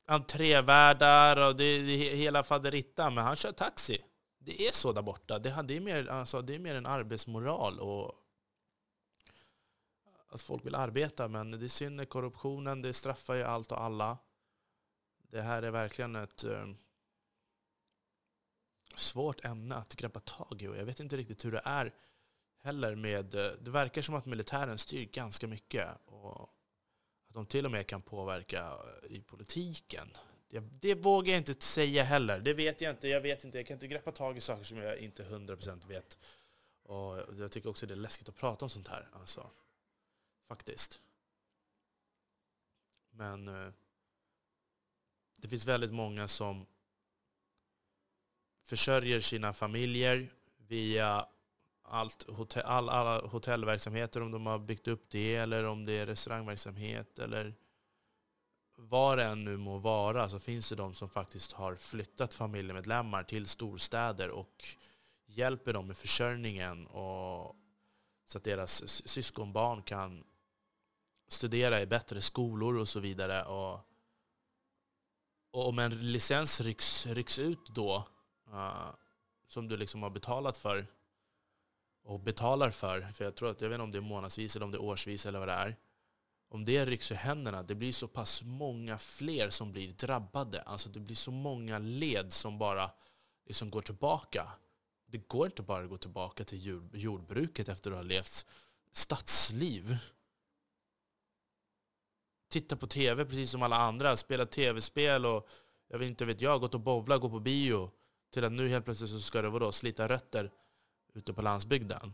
entrévärdar 0.07 1.47
och 1.47 1.55
det 1.55 1.63
är 1.63 2.15
hela 2.15 2.43
faderittan. 2.43 3.13
Men 3.13 3.23
han 3.23 3.35
kör 3.35 3.51
taxi. 3.51 4.03
Det 4.45 4.67
är 4.67 4.71
så 4.71 4.91
där 4.91 5.01
borta. 5.01 5.39
Det 5.39 5.49
är 5.49 5.79
mer, 5.79 6.07
alltså, 6.07 6.41
det 6.41 6.55
är 6.55 6.59
mer 6.59 6.75
en 6.75 6.85
arbetsmoral 6.85 7.79
och 7.79 8.19
att 10.27 10.41
folk 10.41 10.65
vill 10.65 10.75
arbeta. 10.75 11.27
Men 11.27 11.51
det 11.51 11.65
är 11.65 11.67
synd 11.67 11.95
med 11.95 12.09
korruptionen, 12.09 12.81
det 12.81 12.93
straffar 12.93 13.35
ju 13.35 13.43
allt 13.43 13.71
och 13.71 13.81
alla. 13.81 14.17
Det 15.17 15.41
här 15.41 15.63
är 15.63 15.71
verkligen 15.71 16.15
ett 16.15 16.43
eh, 16.43 16.67
svårt 18.95 19.45
ämne 19.45 19.75
att 19.75 19.95
greppa 19.95 20.19
tag 20.19 20.61
i. 20.61 20.67
Och 20.67 20.77
jag 20.77 20.85
vet 20.85 20.99
inte 20.99 21.17
riktigt 21.17 21.45
hur 21.45 21.51
det 21.51 21.61
är 21.65 21.93
heller 22.63 22.95
med... 22.95 23.35
Eh, 23.35 23.51
det 23.61 23.71
verkar 23.71 24.01
som 24.01 24.15
att 24.15 24.25
militären 24.25 24.77
styr 24.77 25.05
ganska 25.05 25.47
mycket. 25.47 25.89
Och 26.05 26.41
att 27.27 27.33
de 27.33 27.45
till 27.45 27.65
och 27.65 27.71
med 27.71 27.87
kan 27.87 28.01
påverka 28.01 28.77
eh, 29.03 29.11
i 29.11 29.21
politiken. 29.21 30.09
Det, 30.53 30.59
det 30.81 30.95
vågar 30.95 31.33
jag 31.33 31.39
inte 31.39 31.61
säga 31.61 32.03
heller. 32.03 32.39
Det 32.39 32.53
vet 32.53 32.81
jag 32.81 32.91
inte. 32.91 33.07
Jag 33.07 33.21
vet 33.21 33.43
inte. 33.43 33.57
Jag 33.57 33.67
kan 33.67 33.75
inte 33.75 33.87
greppa 33.87 34.11
tag 34.11 34.37
i 34.37 34.41
saker 34.41 34.63
som 34.63 34.77
jag 34.77 34.97
inte 34.97 35.23
100% 35.23 35.87
vet. 35.87 36.17
Och 36.83 37.17
jag 37.39 37.51
tycker 37.51 37.69
också 37.69 37.85
det 37.85 37.93
är 37.93 37.95
läskigt 37.95 38.29
att 38.29 38.35
prata 38.35 38.65
om 38.65 38.69
sånt 38.69 38.87
här. 38.87 39.07
Alltså, 39.13 39.49
faktiskt. 40.47 41.01
Men 43.11 43.47
eh, 43.47 43.73
det 45.37 45.47
finns 45.47 45.65
väldigt 45.65 45.93
många 45.93 46.27
som 46.27 46.65
försörjer 48.63 49.19
sina 49.19 49.53
familjer 49.53 50.33
via 50.57 51.27
allt 51.81 52.23
hotell, 52.29 52.65
alla 52.65 53.27
hotellverksamheter, 53.27 54.21
om 54.21 54.31
de 54.31 54.45
har 54.45 54.59
byggt 54.59 54.87
upp 54.87 55.09
det, 55.09 55.35
eller 55.35 55.63
om 55.63 55.85
det 55.85 55.93
är 55.93 56.05
restaurangverksamhet, 56.05 57.19
eller 57.19 57.55
vad 58.89 59.17
det 59.17 59.23
än 59.23 59.43
nu 59.43 59.57
må 59.57 59.77
vara, 59.77 60.29
så 60.29 60.39
finns 60.39 60.69
det 60.69 60.75
de 60.75 60.93
som 60.93 61.09
faktiskt 61.09 61.51
har 61.51 61.75
flyttat 61.75 62.33
familjemedlemmar 62.33 63.23
till 63.23 63.47
storstäder 63.47 64.29
och 64.29 64.65
hjälper 65.25 65.73
dem 65.73 65.87
med 65.87 65.97
försörjningen 65.97 66.87
och 66.87 67.55
så 68.25 68.37
att 68.37 68.43
deras 68.43 68.99
syskonbarn 69.09 69.83
kan 69.83 70.23
studera 71.27 71.81
i 71.81 71.85
bättre 71.85 72.21
skolor 72.21 72.77
och 72.77 72.89
så 72.89 72.99
vidare. 72.99 73.45
Och, 73.45 73.79
och 75.51 75.67
om 75.67 75.79
en 75.79 76.11
licens 76.11 76.61
rycks, 76.61 77.05
rycks 77.05 77.39
ut 77.39 77.69
då, 77.69 78.07
uh, 78.49 78.89
som 79.47 79.67
du 79.67 79.77
liksom 79.77 80.03
har 80.03 80.09
betalat 80.09 80.57
för, 80.57 80.87
och 82.03 82.19
betalar 82.19 82.69
för, 82.69 83.01
för 83.01 83.23
jag 83.23 83.35
tror 83.35 83.49
att, 83.49 83.61
jag 83.61 83.69
vet 83.69 83.75
inte 83.75 83.83
om 83.83 83.91
det 83.91 83.97
är 83.97 84.01
månadsvis 84.01 84.55
eller 84.55 84.65
om 84.65 84.71
det 84.71 84.77
är 84.77 84.81
årsvis 84.81 85.25
eller 85.25 85.39
vad 85.39 85.47
det 85.47 85.53
är. 85.53 85.75
Om 86.53 86.65
det 86.65 86.85
rycks 86.85 87.11
ur 87.11 87.15
händerna, 87.15 87.63
det 87.63 87.75
blir 87.75 87.91
så 87.91 88.07
pass 88.07 88.41
många 88.43 88.97
fler 88.97 89.49
som 89.49 89.71
blir 89.71 89.93
drabbade. 89.93 90.61
Alltså 90.61 90.89
det 90.89 90.99
blir 90.99 91.15
så 91.15 91.31
många 91.31 91.79
led 91.79 92.33
som 92.33 92.57
bara 92.57 92.91
liksom 93.45 93.69
går 93.69 93.81
tillbaka. 93.81 94.51
Det 95.05 95.27
går 95.27 95.45
inte 95.45 95.61
bara 95.61 95.83
att 95.83 95.89
gå 95.89 95.97
tillbaka 95.97 96.43
till 96.43 96.81
jordbruket 96.93 97.69
efter 97.69 97.91
att 97.91 97.97
ha 97.97 98.03
levt 98.03 98.45
stadsliv. 98.91 99.97
Titta 102.49 102.75
på 102.75 102.87
tv 102.87 103.25
precis 103.25 103.51
som 103.51 103.63
alla 103.63 103.77
andra, 103.77 104.17
spela 104.17 104.45
tv-spel 104.45 105.25
och 105.25 105.47
jag 105.87 105.99
vet 105.99 106.09
inte 106.09 106.25
vet 106.25 106.41
jag, 106.41 106.61
gått 106.61 106.73
och 106.73 106.79
bovla, 106.79 107.17
gå 107.17 107.29
på 107.29 107.39
bio. 107.39 107.91
Till 108.29 108.43
att 108.43 108.51
nu 108.51 108.69
helt 108.69 108.85
plötsligt 108.85 109.09
så 109.09 109.21
ska 109.21 109.41
det 109.41 109.49
vadå, 109.49 109.71
slita 109.71 110.07
rötter 110.07 110.51
ute 111.13 111.33
på 111.33 111.41
landsbygden. 111.41 112.13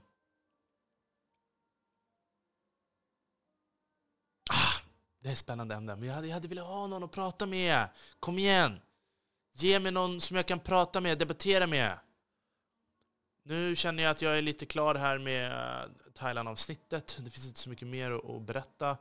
Det 5.21 5.29
är 5.29 5.33
ett 5.33 5.39
spännande 5.39 5.75
ämne, 5.75 5.95
men 5.95 6.07
jag 6.07 6.15
hade, 6.15 6.27
jag 6.27 6.33
hade 6.33 6.47
velat 6.47 6.67
ha 6.67 6.87
någon 6.87 7.03
att 7.03 7.11
prata 7.11 7.45
med. 7.45 7.87
Kom 8.19 8.39
igen! 8.39 8.79
Ge 9.53 9.79
mig 9.79 9.91
någon 9.91 10.21
som 10.21 10.37
jag 10.37 10.45
kan 10.45 10.59
prata 10.59 11.01
med, 11.01 11.17
debattera 11.17 11.67
med. 11.67 11.99
Nu 13.43 13.75
känner 13.75 14.03
jag 14.03 14.11
att 14.11 14.21
jag 14.21 14.37
är 14.37 14.41
lite 14.41 14.65
klar 14.65 14.95
här 14.95 15.17
med 15.17 15.51
eh, 15.51 15.89
Thailand-avsnittet. 16.13 17.17
Det 17.19 17.29
finns 17.31 17.47
inte 17.47 17.59
så 17.59 17.69
mycket 17.69 17.87
mer 17.87 18.11
att 18.11 18.41
berätta. 18.41 18.97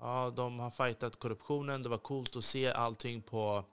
Ja, 0.00 0.32
de 0.36 0.58
har 0.58 0.70
fightat 0.70 1.16
korruptionen. 1.16 1.82
Det 1.82 1.88
var 1.88 1.98
coolt 1.98 2.36
att 2.36 2.44
se 2.44 2.72
allting 2.72 3.22
på 3.22 3.64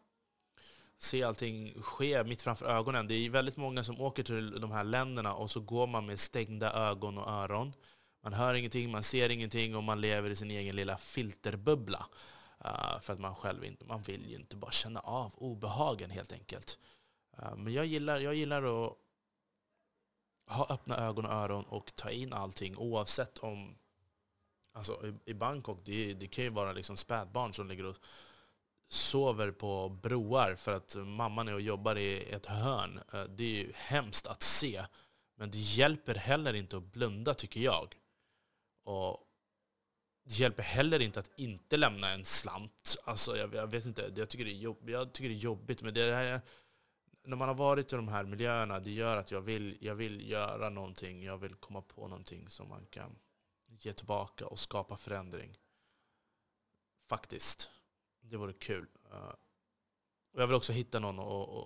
se 0.97 1.23
allting 1.23 1.81
ske 1.81 2.23
mitt 2.23 2.41
framför 2.41 2.65
ögonen. 2.65 3.07
Det 3.07 3.13
är 3.13 3.29
väldigt 3.29 3.57
många 3.57 3.83
som 3.83 4.01
åker 4.01 4.23
till 4.23 4.61
de 4.61 4.71
här 4.71 4.83
länderna 4.83 5.33
och 5.33 5.51
så 5.51 5.59
går 5.59 5.87
man 5.87 6.05
med 6.05 6.19
stängda 6.19 6.73
ögon 6.73 7.17
och 7.17 7.31
öron. 7.31 7.73
Man 8.21 8.33
hör 8.33 8.53
ingenting, 8.53 8.91
man 8.91 9.03
ser 9.03 9.29
ingenting 9.29 9.75
och 9.75 9.83
man 9.83 10.01
lever 10.01 10.29
i 10.29 10.35
sin 10.35 10.51
egen 10.51 10.75
lilla 10.75 10.97
filterbubbla. 10.97 12.05
Uh, 12.65 12.99
för 13.01 13.13
att 13.13 13.19
man 13.19 13.35
själv 13.35 13.65
inte, 13.65 13.85
man 13.85 14.01
vill 14.01 14.29
ju 14.29 14.35
inte 14.35 14.55
bara 14.55 14.71
känna 14.71 14.99
av 14.99 15.31
obehagen 15.35 16.09
helt 16.09 16.33
enkelt. 16.33 16.79
Uh, 17.39 17.55
men 17.55 17.73
jag 17.73 17.85
gillar, 17.85 18.19
jag 18.19 18.35
gillar 18.35 18.63
att 18.87 18.97
ha 20.47 20.67
öppna 20.69 20.97
ögon 20.97 21.25
och 21.25 21.31
öron 21.31 21.63
och 21.63 21.95
ta 21.95 22.09
in 22.09 22.33
allting 22.33 22.77
oavsett 22.77 23.37
om... 23.37 23.75
Alltså 24.73 25.07
i, 25.07 25.31
i 25.31 25.33
Bangkok, 25.33 25.79
det, 25.83 26.13
det 26.13 26.27
kan 26.27 26.43
ju 26.43 26.49
vara 26.49 26.73
liksom 26.73 26.97
spädbarn 26.97 27.53
som 27.53 27.67
ligger 27.67 27.85
och 27.85 27.97
sover 28.89 29.51
på 29.51 29.89
broar 29.89 30.55
för 30.55 30.71
att 30.71 30.95
mamman 30.95 31.47
är 31.47 31.53
och 31.53 31.61
jobbar 31.61 31.97
i 31.97 32.31
ett 32.31 32.45
hörn. 32.45 32.99
Eh, 33.13 33.23
det 33.23 33.43
är 33.43 33.63
ju 33.63 33.71
hemskt 33.75 34.27
att 34.27 34.41
se. 34.41 34.85
Men 35.35 35.51
det 35.51 35.57
hjälper 35.57 36.15
heller 36.15 36.53
inte 36.53 36.77
att 36.77 36.91
blunda, 36.91 37.33
tycker 37.33 37.59
jag. 37.59 37.95
Och 38.91 39.27
det 40.23 40.33
hjälper 40.33 40.63
heller 40.63 41.01
inte 41.01 41.19
att 41.19 41.31
inte 41.39 41.77
lämna 41.77 42.09
en 42.09 42.25
slant. 42.25 42.97
Alltså, 43.03 43.37
jag, 43.37 43.53
jag 43.55 43.67
vet 43.67 43.85
inte, 43.85 44.13
jag 44.15 44.29
tycker, 44.29 44.45
det 44.45 44.51
är 44.51 44.55
jobb, 44.55 44.89
jag 44.89 45.13
tycker 45.13 45.29
det 45.29 45.35
är 45.35 45.37
jobbigt. 45.37 45.81
Men 45.81 45.93
det 45.93 46.13
här, 46.13 46.41
när 47.23 47.35
man 47.35 47.47
har 47.47 47.55
varit 47.55 47.93
i 47.93 47.95
de 47.95 48.07
här 48.07 48.23
miljöerna, 48.23 48.79
det 48.79 48.91
gör 48.91 49.17
att 49.17 49.31
jag 49.31 49.41
vill, 49.41 49.77
jag 49.81 49.95
vill 49.95 50.29
göra 50.29 50.69
någonting. 50.69 51.23
Jag 51.23 51.37
vill 51.37 51.55
komma 51.55 51.81
på 51.81 52.07
någonting 52.07 52.49
som 52.49 52.69
man 52.69 52.85
kan 52.85 53.19
ge 53.67 53.93
tillbaka 53.93 54.47
och 54.47 54.59
skapa 54.59 54.97
förändring. 54.97 55.57
Faktiskt. 57.09 57.71
Det 58.21 58.37
vore 58.37 58.53
kul. 58.53 58.87
Eh, 59.11 59.33
och 60.33 60.41
jag 60.41 60.47
vill 60.47 60.55
också 60.55 60.73
hitta 60.73 60.99
någon 60.99 61.19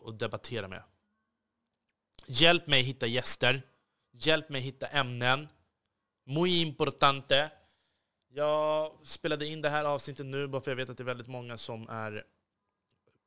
att 0.10 0.20
debattera 0.20 0.68
med. 0.68 0.84
Hjälp 2.26 2.68
mig 2.68 2.84
hitta 2.84 3.08
gäster. 3.08 3.62
Hjälp 4.12 4.50
mig 4.50 4.62
hitta 4.62 4.88
ämnen. 4.88 5.48
Muy 6.28 6.62
importante. 6.62 7.52
Jag 8.28 8.92
spelade 9.04 9.46
in 9.48 9.62
det 9.62 9.70
här 9.70 9.86
avsnittet 9.86 10.26
nu 10.26 10.48
bara 10.48 10.62
för 10.62 10.72
jag 10.72 10.76
vet 10.76 10.90
att 10.90 10.98
det 10.98 11.04
är 11.04 11.06
väldigt 11.06 11.28
många 11.28 11.58
som 11.58 11.90
är 11.90 12.26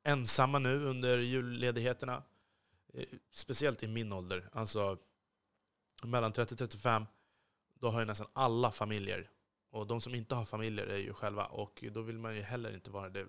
ensamma 0.03 0.59
nu 0.59 0.85
under 0.85 1.19
julledigheterna. 1.19 2.23
Eh, 2.95 3.05
speciellt 3.33 3.83
i 3.83 3.87
min 3.87 4.13
ålder. 4.13 4.49
Alltså 4.53 4.99
mellan 6.03 6.33
30 6.33 6.55
och 6.55 6.59
35. 6.59 7.07
Då 7.75 7.91
har 7.91 8.01
ju 8.01 8.07
nästan 8.07 8.27
alla 8.33 8.71
familjer 8.71 9.31
och 9.71 9.87
de 9.87 10.01
som 10.01 10.15
inte 10.15 10.35
har 10.35 10.45
familjer 10.45 10.87
är 10.87 10.97
ju 10.97 11.13
själva. 11.13 11.47
Och 11.47 11.85
då 11.93 12.01
vill 12.01 12.19
man 12.19 12.37
ju 12.37 12.43
heller 12.43 12.75
inte 12.75 12.91
vara 12.91 13.09
det 13.09 13.27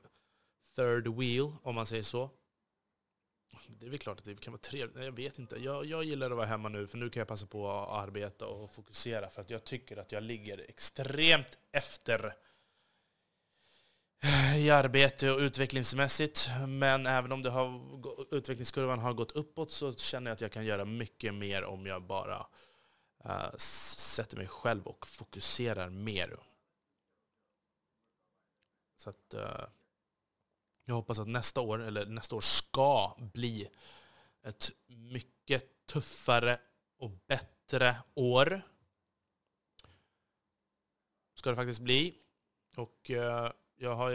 third 0.76 1.08
wheel, 1.08 1.52
om 1.64 1.76
man 1.76 1.86
säger 1.86 2.04
så. 2.04 2.30
Det 3.68 3.86
är 3.86 3.90
väl 3.90 4.00
klart 4.00 4.18
att 4.18 4.26
det 4.26 4.40
kan 4.40 4.54
vara 4.54 4.62
trevligt. 4.62 5.06
Jag 5.06 5.12
vet 5.12 5.40
inte. 5.40 5.56
Jag, 5.56 5.86
jag 5.86 6.04
gillar 6.04 6.32
att 6.32 6.38
vara 6.38 6.48
hemma 6.48 6.70
nu, 6.70 6.88
för 6.88 6.98
nu 6.98 7.10
kan 7.10 7.22
jag 7.22 7.28
passa 7.28 7.46
på 7.46 7.72
att 7.72 8.08
arbeta 8.08 8.48
och 8.48 8.72
fokusera. 8.72 9.30
För 9.30 9.42
att 9.42 9.50
jag 9.50 9.64
tycker 9.64 9.98
att 9.98 10.12
jag 10.12 10.24
ligger 10.24 10.66
extremt 10.70 11.58
efter 11.72 12.36
i 14.58 14.70
arbete 14.70 15.32
och 15.32 15.40
utvecklingsmässigt. 15.40 16.50
Men 16.68 17.08
även 17.08 17.32
om 17.32 17.42
det 17.42 17.50
har, 17.50 17.82
utvecklingskurvan 18.36 19.00
har 19.00 19.14
gått 19.14 19.32
uppåt 19.32 19.72
så 19.72 19.94
känner 19.94 20.32
jag 20.32 20.36
att 20.36 20.42
jag 20.42 20.52
kan 20.52 20.66
göra 20.66 20.86
mycket 20.86 21.34
mer 21.34 21.64
om 21.64 21.86
jag 21.86 22.02
bara 22.04 22.48
uh, 23.26 23.56
sätter 23.58 24.38
mig 24.38 24.48
själv 24.48 24.88
och 24.88 25.08
fokuserar 25.08 25.90
mer. 25.90 26.40
Så 28.98 29.10
att, 29.10 29.34
uh, 29.34 29.66
jag 30.90 30.96
hoppas 30.96 31.20
att 31.20 31.28
nästa 31.28 31.62
år, 31.62 31.82
eller 31.82 32.06
nästa 32.06 32.36
år 32.36 32.42
ska 32.42 33.16
bli 33.34 33.70
ett 34.44 34.72
mycket 34.88 35.86
tuffare 35.86 36.60
och 36.98 37.12
bättre 37.28 37.98
år. 38.14 38.62
Ska 41.36 41.50
det 41.50 41.56
faktiskt 41.56 41.82
bli. 41.82 42.16
Och 42.76 43.12
eh, 43.12 43.52
jag 43.76 43.96
har 43.96 44.12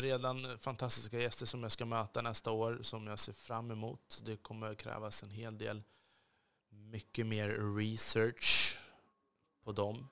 redan 0.00 0.58
fantastiska 0.58 1.18
gäster 1.18 1.46
som 1.46 1.62
jag 1.62 1.72
ska 1.72 1.84
möta 1.84 2.22
nästa 2.22 2.50
år 2.50 2.78
som 2.82 3.06
jag 3.06 3.18
ser 3.18 3.32
fram 3.32 3.70
emot. 3.70 4.22
Det 4.24 4.36
kommer 4.36 4.74
krävas 4.74 5.22
en 5.22 5.30
hel 5.30 5.58
del 5.58 5.82
mycket 6.68 7.26
mer 7.26 7.76
research 7.76 8.78
på 9.64 9.72
dem. 9.72 10.08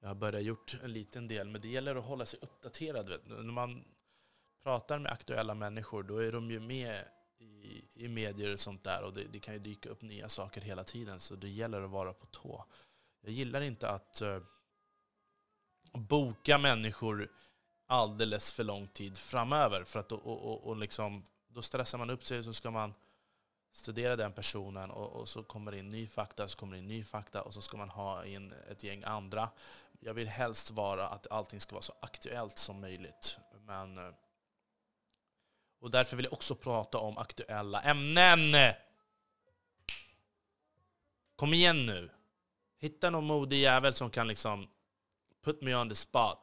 Jag 0.00 0.08
har 0.08 0.14
börjat 0.14 0.42
gjort 0.42 0.76
en 0.82 0.92
liten 0.92 1.28
del, 1.28 1.48
men 1.48 1.60
det 1.60 1.68
gäller 1.68 1.96
att 1.96 2.04
hålla 2.04 2.26
sig 2.26 2.38
uppdaterad. 2.42 3.20
När 3.26 3.52
man 3.52 3.84
pratar 4.66 4.98
med 4.98 5.12
aktuella 5.12 5.54
människor, 5.54 6.02
då 6.02 6.18
är 6.18 6.32
de 6.32 6.50
ju 6.50 6.60
med 6.60 7.04
i, 7.38 7.84
i 7.94 8.08
medier 8.08 8.52
och 8.52 8.60
sånt 8.60 8.84
där. 8.84 9.02
Och 9.02 9.12
det, 9.12 9.24
det, 9.24 9.40
kan 9.40 9.54
ju 9.54 9.60
dyka 9.60 9.88
upp 9.88 10.02
nya 10.02 10.28
saker 10.28 10.60
hela 10.60 10.84
tiden, 10.84 11.20
så 11.20 11.34
det 11.34 11.48
gäller 11.48 11.82
att 11.82 11.90
vara 11.90 12.12
på 12.12 12.26
tå. 12.26 12.64
Jag 13.20 13.32
gillar 13.32 13.60
inte 13.60 13.88
att 13.88 14.22
uh, 14.22 14.38
boka 15.92 16.58
människor 16.58 17.28
alldeles 17.86 18.52
för 18.52 18.64
lång 18.64 18.88
tid 18.88 19.18
framöver. 19.18 19.84
För 19.84 20.00
att, 20.00 20.12
och, 20.12 20.26
och, 20.26 20.66
och 20.66 20.76
liksom, 20.76 21.24
då 21.48 21.62
stressar 21.62 21.98
man 21.98 22.10
upp 22.10 22.24
sig, 22.24 22.42
så 22.42 22.52
ska 22.52 22.70
man 22.70 22.94
studera 23.72 24.16
den 24.16 24.32
personen 24.32 24.90
och, 24.90 25.12
och, 25.12 25.28
så 25.28 25.42
kommer 25.42 25.72
det 25.72 25.78
in 25.78 25.90
ny 25.90 26.06
fakta, 26.06 26.48
så 26.48 26.58
kommer 26.58 26.72
det 26.72 26.78
in 26.78 26.88
ny 26.88 27.04
fakta 27.04 27.42
och 27.42 27.54
så 27.54 27.62
ska 27.62 27.76
man 27.76 27.90
ha 27.90 28.24
in 28.24 28.54
ett 28.70 28.82
gäng 28.82 29.04
andra 29.04 29.50
Jag 30.00 30.14
vill 30.14 30.28
helst 30.28 30.70
vara 30.70 31.08
att 31.08 31.26
allting 31.30 31.60
ska 31.60 31.74
vara 31.74 31.82
så 31.82 31.94
aktuellt 32.00 32.58
som 32.58 32.80
möjligt. 32.80 33.38
Men, 33.66 33.98
eh, 33.98 34.10
och 35.78 35.90
därför 35.90 36.16
vill 36.16 36.24
jag 36.24 36.32
också 36.32 36.54
prata 36.54 36.98
om 36.98 37.18
aktuella 37.18 37.82
ämnen. 37.82 38.74
Kom 41.36 41.54
igen 41.54 41.86
nu. 41.86 42.10
Hitta 42.78 43.10
någon 43.10 43.24
modig 43.24 43.60
jävel 43.60 43.94
som 43.94 44.10
kan 44.10 44.28
liksom 44.28 44.68
put 45.44 45.62
me 45.62 45.74
on 45.74 45.88
the 45.88 45.94
spot. 45.94 46.38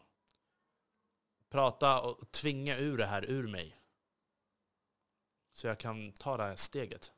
Prata 1.50 2.02
och 2.02 2.32
tvinga 2.32 2.78
ur 2.78 2.98
det 2.98 3.06
här 3.06 3.26
ur 3.26 3.48
mig. 3.48 3.78
Så 5.52 5.68
jag 5.68 5.80
kan 5.80 6.12
ta 6.12 6.38
det 6.38 6.44
här 6.44 6.56
steget. 6.56 7.12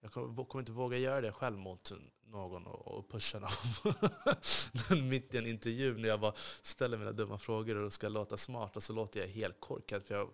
Jag 0.00 0.12
kommer 0.12 0.58
inte 0.58 0.72
våga 0.72 0.98
göra 0.98 1.20
det 1.20 1.32
själv 1.32 1.58
mot 1.58 1.92
någon 2.26 2.66
och 2.66 3.08
pusha 3.08 3.38
någon. 3.38 5.08
Mitt 5.08 5.34
i 5.34 5.38
en 5.38 5.46
intervju 5.46 5.98
när 5.98 6.08
jag 6.08 6.20
bara 6.20 6.34
ställer 6.62 6.98
mina 6.98 7.12
dumma 7.12 7.38
frågor 7.38 7.76
och 7.76 7.92
ska 7.92 8.08
låta 8.08 8.36
smart 8.36 8.76
och 8.76 8.82
så 8.82 8.92
låter 8.92 9.20
jag 9.20 9.28
helt 9.28 9.60
korkad 9.60 10.02
för 10.02 10.14
jag 10.14 10.30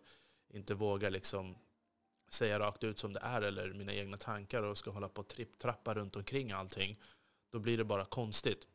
inte 0.54 0.74
vågar 0.74 1.10
liksom 1.10 1.56
säga 2.28 2.58
rakt 2.58 2.84
ut 2.84 2.98
som 2.98 3.12
det 3.12 3.20
är 3.20 3.42
eller 3.42 3.72
mina 3.72 3.94
egna 3.94 4.16
tankar 4.16 4.62
och 4.62 4.78
ska 4.78 4.90
hålla 4.90 5.08
på 5.08 5.20
och 5.20 5.28
tripp-trappa 5.28 5.94
runt 5.94 6.16
omkring 6.16 6.52
allting. 6.52 7.00
Då 7.50 7.58
blir 7.58 7.78
det 7.78 7.84
bara 7.84 8.04
konstigt. 8.04 8.68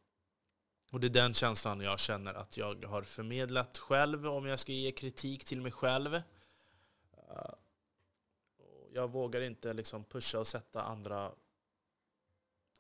Och 0.92 1.00
det 1.00 1.08
är 1.08 1.10
den 1.10 1.34
känslan 1.34 1.82
jag 1.82 2.00
känner 2.00 2.34
att 2.34 2.58
jag 2.58 2.86
har 2.86 3.04
förmedlat 3.04 3.78
själv 3.78 4.28
om 4.28 4.46
jag 4.46 4.60
ska 4.60 4.72
ge 4.72 4.92
kritik 4.92 5.46
till 5.46 5.62
mig 5.62 5.72
själv. 5.72 6.16
Eh, 6.16 7.54
jag 8.94 9.12
vågar 9.12 9.42
inte 9.42 9.74
liksom 9.74 10.04
pusha 10.04 10.40
och 10.40 10.48
sätta 10.48 10.84
andra 10.84 11.32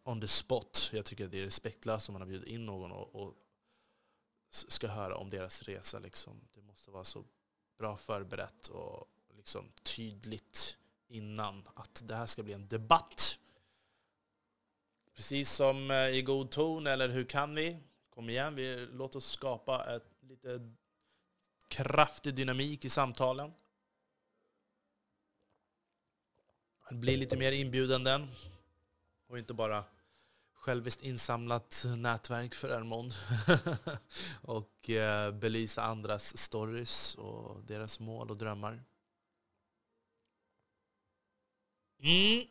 on 0.03 0.21
the 0.21 0.27
spot. 0.27 0.89
Jag 0.93 1.05
tycker 1.05 1.27
det 1.27 1.39
är 1.39 1.43
respektlöst 1.43 2.09
om 2.09 2.13
man 2.13 2.21
har 2.21 2.27
bjudit 2.27 2.47
in 2.47 2.65
någon 2.65 2.91
och, 2.91 3.15
och 3.15 3.33
ska 4.49 4.87
höra 4.87 5.15
om 5.15 5.29
deras 5.29 5.63
resa. 5.63 5.99
Liksom. 5.99 6.41
Det 6.53 6.61
måste 6.61 6.91
vara 6.91 7.03
så 7.03 7.23
bra 7.79 7.97
förberett 7.97 8.67
och 8.67 9.07
liksom 9.35 9.71
tydligt 9.83 10.77
innan 11.07 11.67
att 11.73 12.01
det 12.05 12.15
här 12.15 12.25
ska 12.25 12.43
bli 12.43 12.53
en 12.53 12.67
debatt. 12.67 13.39
Precis 15.15 15.51
som 15.51 15.91
eh, 15.91 16.09
i 16.09 16.21
god 16.21 16.51
ton, 16.51 16.87
eller 16.87 17.09
hur 17.09 17.25
kan 17.25 17.55
vi? 17.55 17.77
Kom 18.09 18.29
igen, 18.29 18.55
vi, 18.55 18.87
låt 18.91 19.15
oss 19.15 19.31
skapa 19.31 19.95
ett 19.95 20.11
lite 20.21 20.73
kraftig 21.67 22.35
dynamik 22.35 22.85
i 22.85 22.89
samtalen. 22.89 23.53
Bli 26.91 27.17
lite 27.17 27.37
mer 27.37 27.51
inbjudande 27.51 28.27
och 29.27 29.39
inte 29.39 29.53
bara 29.53 29.83
själviskt 30.69 31.01
insamlat 31.01 31.85
nätverk 31.97 32.55
för 32.55 32.69
Ermond. 32.69 33.13
och 34.41 34.89
eh, 34.89 35.31
belysa 35.31 35.83
andras 35.83 36.37
stories 36.37 37.15
och 37.15 37.63
deras 37.63 37.99
mål 37.99 38.31
och 38.31 38.37
drömmar. 38.37 38.83
Mm. 41.99 42.47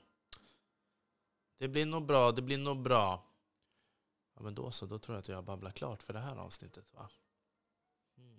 Det 1.58 1.68
blir 1.68 1.86
nog 1.86 2.06
bra, 2.06 2.32
det 2.32 2.42
blir 2.42 2.58
nog 2.58 2.82
bra. 2.82 3.24
Ja, 4.34 4.42
men 4.42 4.54
då 4.54 4.70
så, 4.70 4.86
då 4.86 4.98
tror 4.98 5.14
jag 5.16 5.20
att 5.20 5.28
jag 5.28 5.44
babblar 5.44 5.70
klart 5.70 6.02
för 6.02 6.12
det 6.12 6.20
här 6.20 6.36
avsnittet. 6.36 6.94
Va? 6.94 7.10
Mm. 8.16 8.38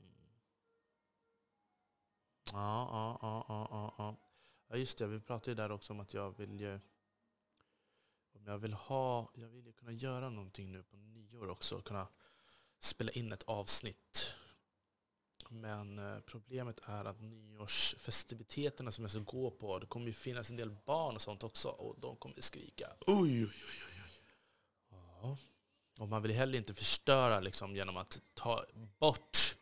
Ja, 2.53 2.89
ja, 2.91 3.19
ja, 3.21 3.45
ja, 3.69 3.93
ja. 3.97 4.15
Ja, 4.67 4.77
just 4.77 4.97
det. 4.97 5.07
Vi 5.07 5.19
pratade 5.19 5.51
ju 5.51 5.55
där 5.55 5.71
också 5.71 5.93
om 5.93 5.99
att 5.99 6.13
jag 6.13 6.37
vill 6.37 6.59
ju... 6.59 6.79
Om 8.49 8.53
jag 8.53 8.59
vill 8.59 8.73
ha... 8.73 9.31
Jag 9.33 9.47
vill 9.47 9.65
ju 9.65 9.73
kunna 9.73 9.91
göra 9.91 10.29
någonting 10.29 10.71
nu 10.71 10.83
på 10.83 10.97
nyår 10.97 11.49
också. 11.49 11.81
Kunna 11.81 12.07
spela 12.79 13.11
in 13.11 13.31
ett 13.31 13.43
avsnitt. 13.43 14.35
Men 15.49 15.99
eh, 15.99 16.19
problemet 16.19 16.79
är 16.85 17.05
att 17.05 17.21
nyårsfestiviteterna 17.21 18.91
som 18.91 19.03
jag 19.03 19.11
ska 19.11 19.19
gå 19.19 19.51
på, 19.51 19.79
det 19.79 19.85
kommer 19.85 20.07
ju 20.07 20.13
finnas 20.13 20.49
en 20.49 20.55
del 20.55 20.69
barn 20.85 21.15
och 21.15 21.21
sånt 21.21 21.43
också. 21.43 21.67
Och 21.69 21.99
de 21.99 22.15
kommer 22.15 22.41
skrika 22.41 22.87
oj, 23.07 23.45
oj, 23.45 23.45
oj, 23.45 24.03
oj. 24.05 24.13
Ja. 24.91 25.37
Och 25.99 26.07
man 26.07 26.21
vill 26.21 26.31
heller 26.31 26.57
inte 26.57 26.73
förstöra 26.73 27.39
liksom, 27.39 27.75
genom 27.75 27.97
att 27.97 28.21
ta 28.33 28.65
bort 28.99 29.57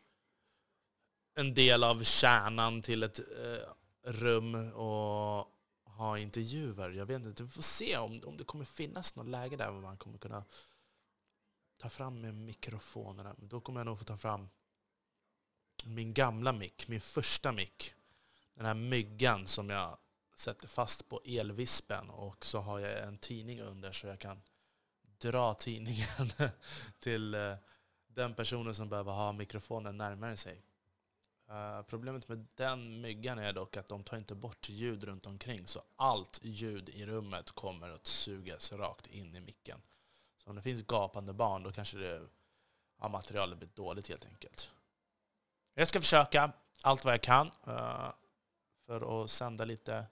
en 1.34 1.54
del 1.54 1.84
av 1.84 2.02
kärnan 2.02 2.82
till 2.82 3.02
ett 3.02 3.18
eh, 3.18 3.68
rum 4.10 4.72
och 4.72 5.57
ha 5.98 6.18
intervjuer. 6.18 6.90
Jag 6.90 7.06
vet 7.06 7.24
inte, 7.24 7.42
vi 7.42 7.48
får 7.48 7.62
se 7.62 7.96
om, 7.96 8.22
om 8.26 8.36
det 8.36 8.44
kommer 8.44 8.64
finnas 8.64 9.16
något 9.16 9.28
läge 9.28 9.56
där 9.56 9.70
man 9.72 9.96
kommer 9.96 10.18
kunna 10.18 10.44
ta 11.76 11.88
fram 11.88 12.20
med 12.20 12.34
mikrofonerna. 12.34 13.34
Då 13.38 13.60
kommer 13.60 13.80
jag 13.80 13.86
nog 13.86 13.98
få 13.98 14.04
ta 14.04 14.16
fram 14.16 14.48
min 15.84 16.14
gamla 16.14 16.52
mick, 16.52 16.88
min 16.88 17.00
första 17.00 17.52
mick. 17.52 17.94
Den 18.54 18.66
här 18.66 18.74
myggan 18.74 19.46
som 19.46 19.70
jag 19.70 19.98
sätter 20.36 20.68
fast 20.68 21.08
på 21.08 21.20
elvispen 21.24 22.10
och 22.10 22.44
så 22.44 22.60
har 22.60 22.78
jag 22.78 23.02
en 23.02 23.18
tidning 23.18 23.60
under 23.60 23.92
så 23.92 24.06
jag 24.06 24.18
kan 24.18 24.42
dra 25.18 25.54
tidningen 25.54 26.32
till 26.98 27.34
eh, 27.34 27.54
den 28.06 28.34
personen 28.34 28.74
som 28.74 28.88
behöver 28.88 29.12
ha 29.12 29.32
mikrofonen 29.32 29.96
närmare 29.96 30.36
sig. 30.36 30.62
Uh, 31.50 31.82
problemet 31.82 32.28
med 32.28 32.46
den 32.54 33.00
myggan 33.00 33.38
är 33.38 33.52
dock 33.52 33.76
att 33.76 33.86
de 33.86 34.04
tar 34.04 34.16
inte 34.16 34.34
bort 34.34 34.68
ljud 34.68 35.04
runt 35.04 35.26
omkring. 35.26 35.66
Så 35.66 35.82
allt 35.96 36.40
ljud 36.42 36.88
i 36.88 37.06
rummet 37.06 37.50
kommer 37.50 37.90
att 37.90 38.06
sugas 38.06 38.72
rakt 38.72 39.06
in 39.06 39.36
i 39.36 39.40
micken. 39.40 39.80
Så 40.36 40.50
om 40.50 40.56
det 40.56 40.62
finns 40.62 40.82
gapande 40.82 41.32
barn 41.32 41.62
då 41.62 41.72
kanske 41.72 41.98
det, 41.98 42.28
ja, 43.00 43.08
materialet 43.08 43.58
blir 43.58 43.68
dåligt 43.74 44.08
helt 44.08 44.26
enkelt. 44.26 44.70
Jag 45.74 45.88
ska 45.88 46.00
försöka 46.00 46.52
allt 46.82 47.04
vad 47.04 47.14
jag 47.14 47.22
kan 47.22 47.46
uh, 47.46 48.12
för 48.86 49.24
att 49.24 49.30
sända 49.30 49.64
lite 49.64 50.06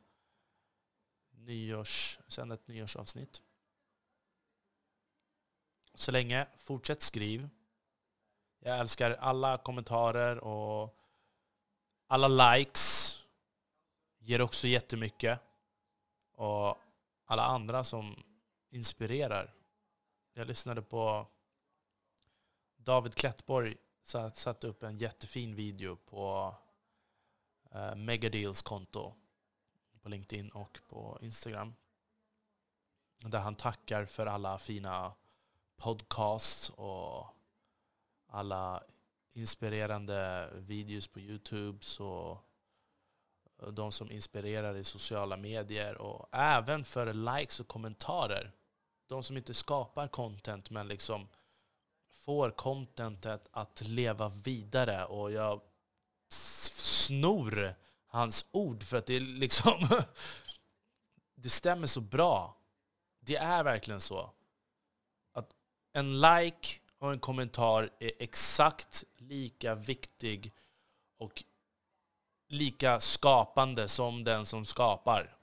nyårs, 1.31 2.19
sända 2.29 2.55
ett 2.55 2.69
nyårsavsnitt. 2.69 3.43
Så 5.95 6.13
länge, 6.13 6.47
fortsätt 6.59 7.03
skriv. 7.03 7.49
Jag 8.59 8.79
älskar 8.79 9.11
alla 9.11 9.59
kommentarer 9.59 10.39
och 10.39 10.99
alla 12.07 12.55
likes 12.55 13.17
ger 14.19 14.43
också 14.43 14.67
jättemycket. 14.67 15.41
Och 16.33 16.79
alla 17.25 17.43
andra 17.43 17.85
som 17.85 18.23
inspirerar. 18.71 19.55
Jag 20.33 20.47
lyssnade 20.47 20.83
på 20.83 21.27
David 22.77 23.15
Klettborg 23.15 23.77
satte 24.33 24.67
upp 24.67 24.83
en 24.83 24.99
jättefin 24.99 25.55
video 25.55 25.97
på 25.97 26.55
eh, 27.71 27.95
Megadeals 27.95 28.63
konto 28.63 29.15
på 30.03 30.09
LinkedIn 30.09 30.49
och 30.49 30.79
på 30.89 31.19
Instagram. 31.21 31.75
Där 33.19 33.39
han 33.39 33.55
tackar 33.55 34.05
för 34.05 34.27
alla 34.27 34.59
fina 34.59 35.15
podcasts 35.77 36.71
och 36.71 37.27
alla 38.27 38.83
inspirerande 39.37 40.51
videos 40.55 41.07
på 41.07 41.21
Youtube 41.21 41.79
och 41.99 42.39
eh, 43.63 43.69
de 43.69 43.93
som 43.93 44.11
inspirerar 44.11 44.77
i 44.77 44.85
sociala 44.85 45.37
medier 45.37 45.99
och 45.99 46.29
även 46.33 46.85
för 46.85 47.15
likes 47.15 47.61
och 47.61 47.69
kommentarer. 47.69 48.53
De 49.07 49.23
som 49.23 49.37
inte 49.37 49.55
skapar 49.55 50.09
content 50.09 50.71
men 50.71 50.89
liksom 50.89 51.29
får 52.11 52.51
contentet 52.51 53.49
att 53.51 53.81
leva 53.81 54.29
vidare 54.29 55.05
och 55.05 55.33
jag 55.33 55.61
snor 56.29 57.75
hans 58.07 58.47
ord 58.51 58.83
för 58.83 58.97
att 58.97 59.07
det 59.07 59.21
liksom 59.21 59.89
det 61.35 61.51
stämmer 61.51 61.87
så 61.87 62.01
bra. 62.01 62.57
Det 63.21 63.37
är 63.37 63.65
verkligen 63.65 64.01
så. 64.01 64.31
Att 65.33 65.57
en 65.93 66.21
like 66.21 66.81
och 67.07 67.13
en 67.13 67.21
kommentar 67.21 67.91
är 67.99 68.13
exakt 68.19 69.05
lika 69.17 69.75
viktig 69.75 70.53
och 71.19 71.45
lika 72.49 73.01
skapande 73.01 73.89
som 73.89 74.25
den 74.25 74.47
som 74.47 74.65
skapar. 74.65 75.37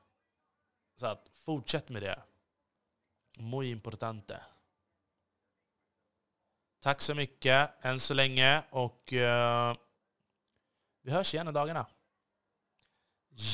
Så 0.95 1.05
att 1.05 1.30
fortsätt 1.34 1.89
med 1.89 2.01
det. 2.01 2.24
Muy 3.38 3.72
importante. 3.72 4.41
Tack 6.80 7.01
så 7.01 7.16
mycket 7.16 7.86
än 7.86 7.99
så 7.99 8.14
länge 8.14 8.64
och 8.70 9.14
uh, 9.14 9.76
vi 11.01 11.11
hörs 11.11 11.34
igen 11.34 11.47
i 11.47 11.51
dagarna. 11.51 11.86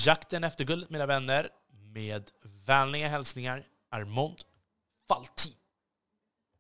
Jakten 0.05 0.43
efter 0.43 0.65
guld 0.65 0.91
mina 0.91 1.05
vänner 1.05 1.49
med 1.67 2.31
vänliga 2.41 3.07
hälsningar 3.07 3.67
Armond 3.89 4.43
Faltin. 5.07 5.58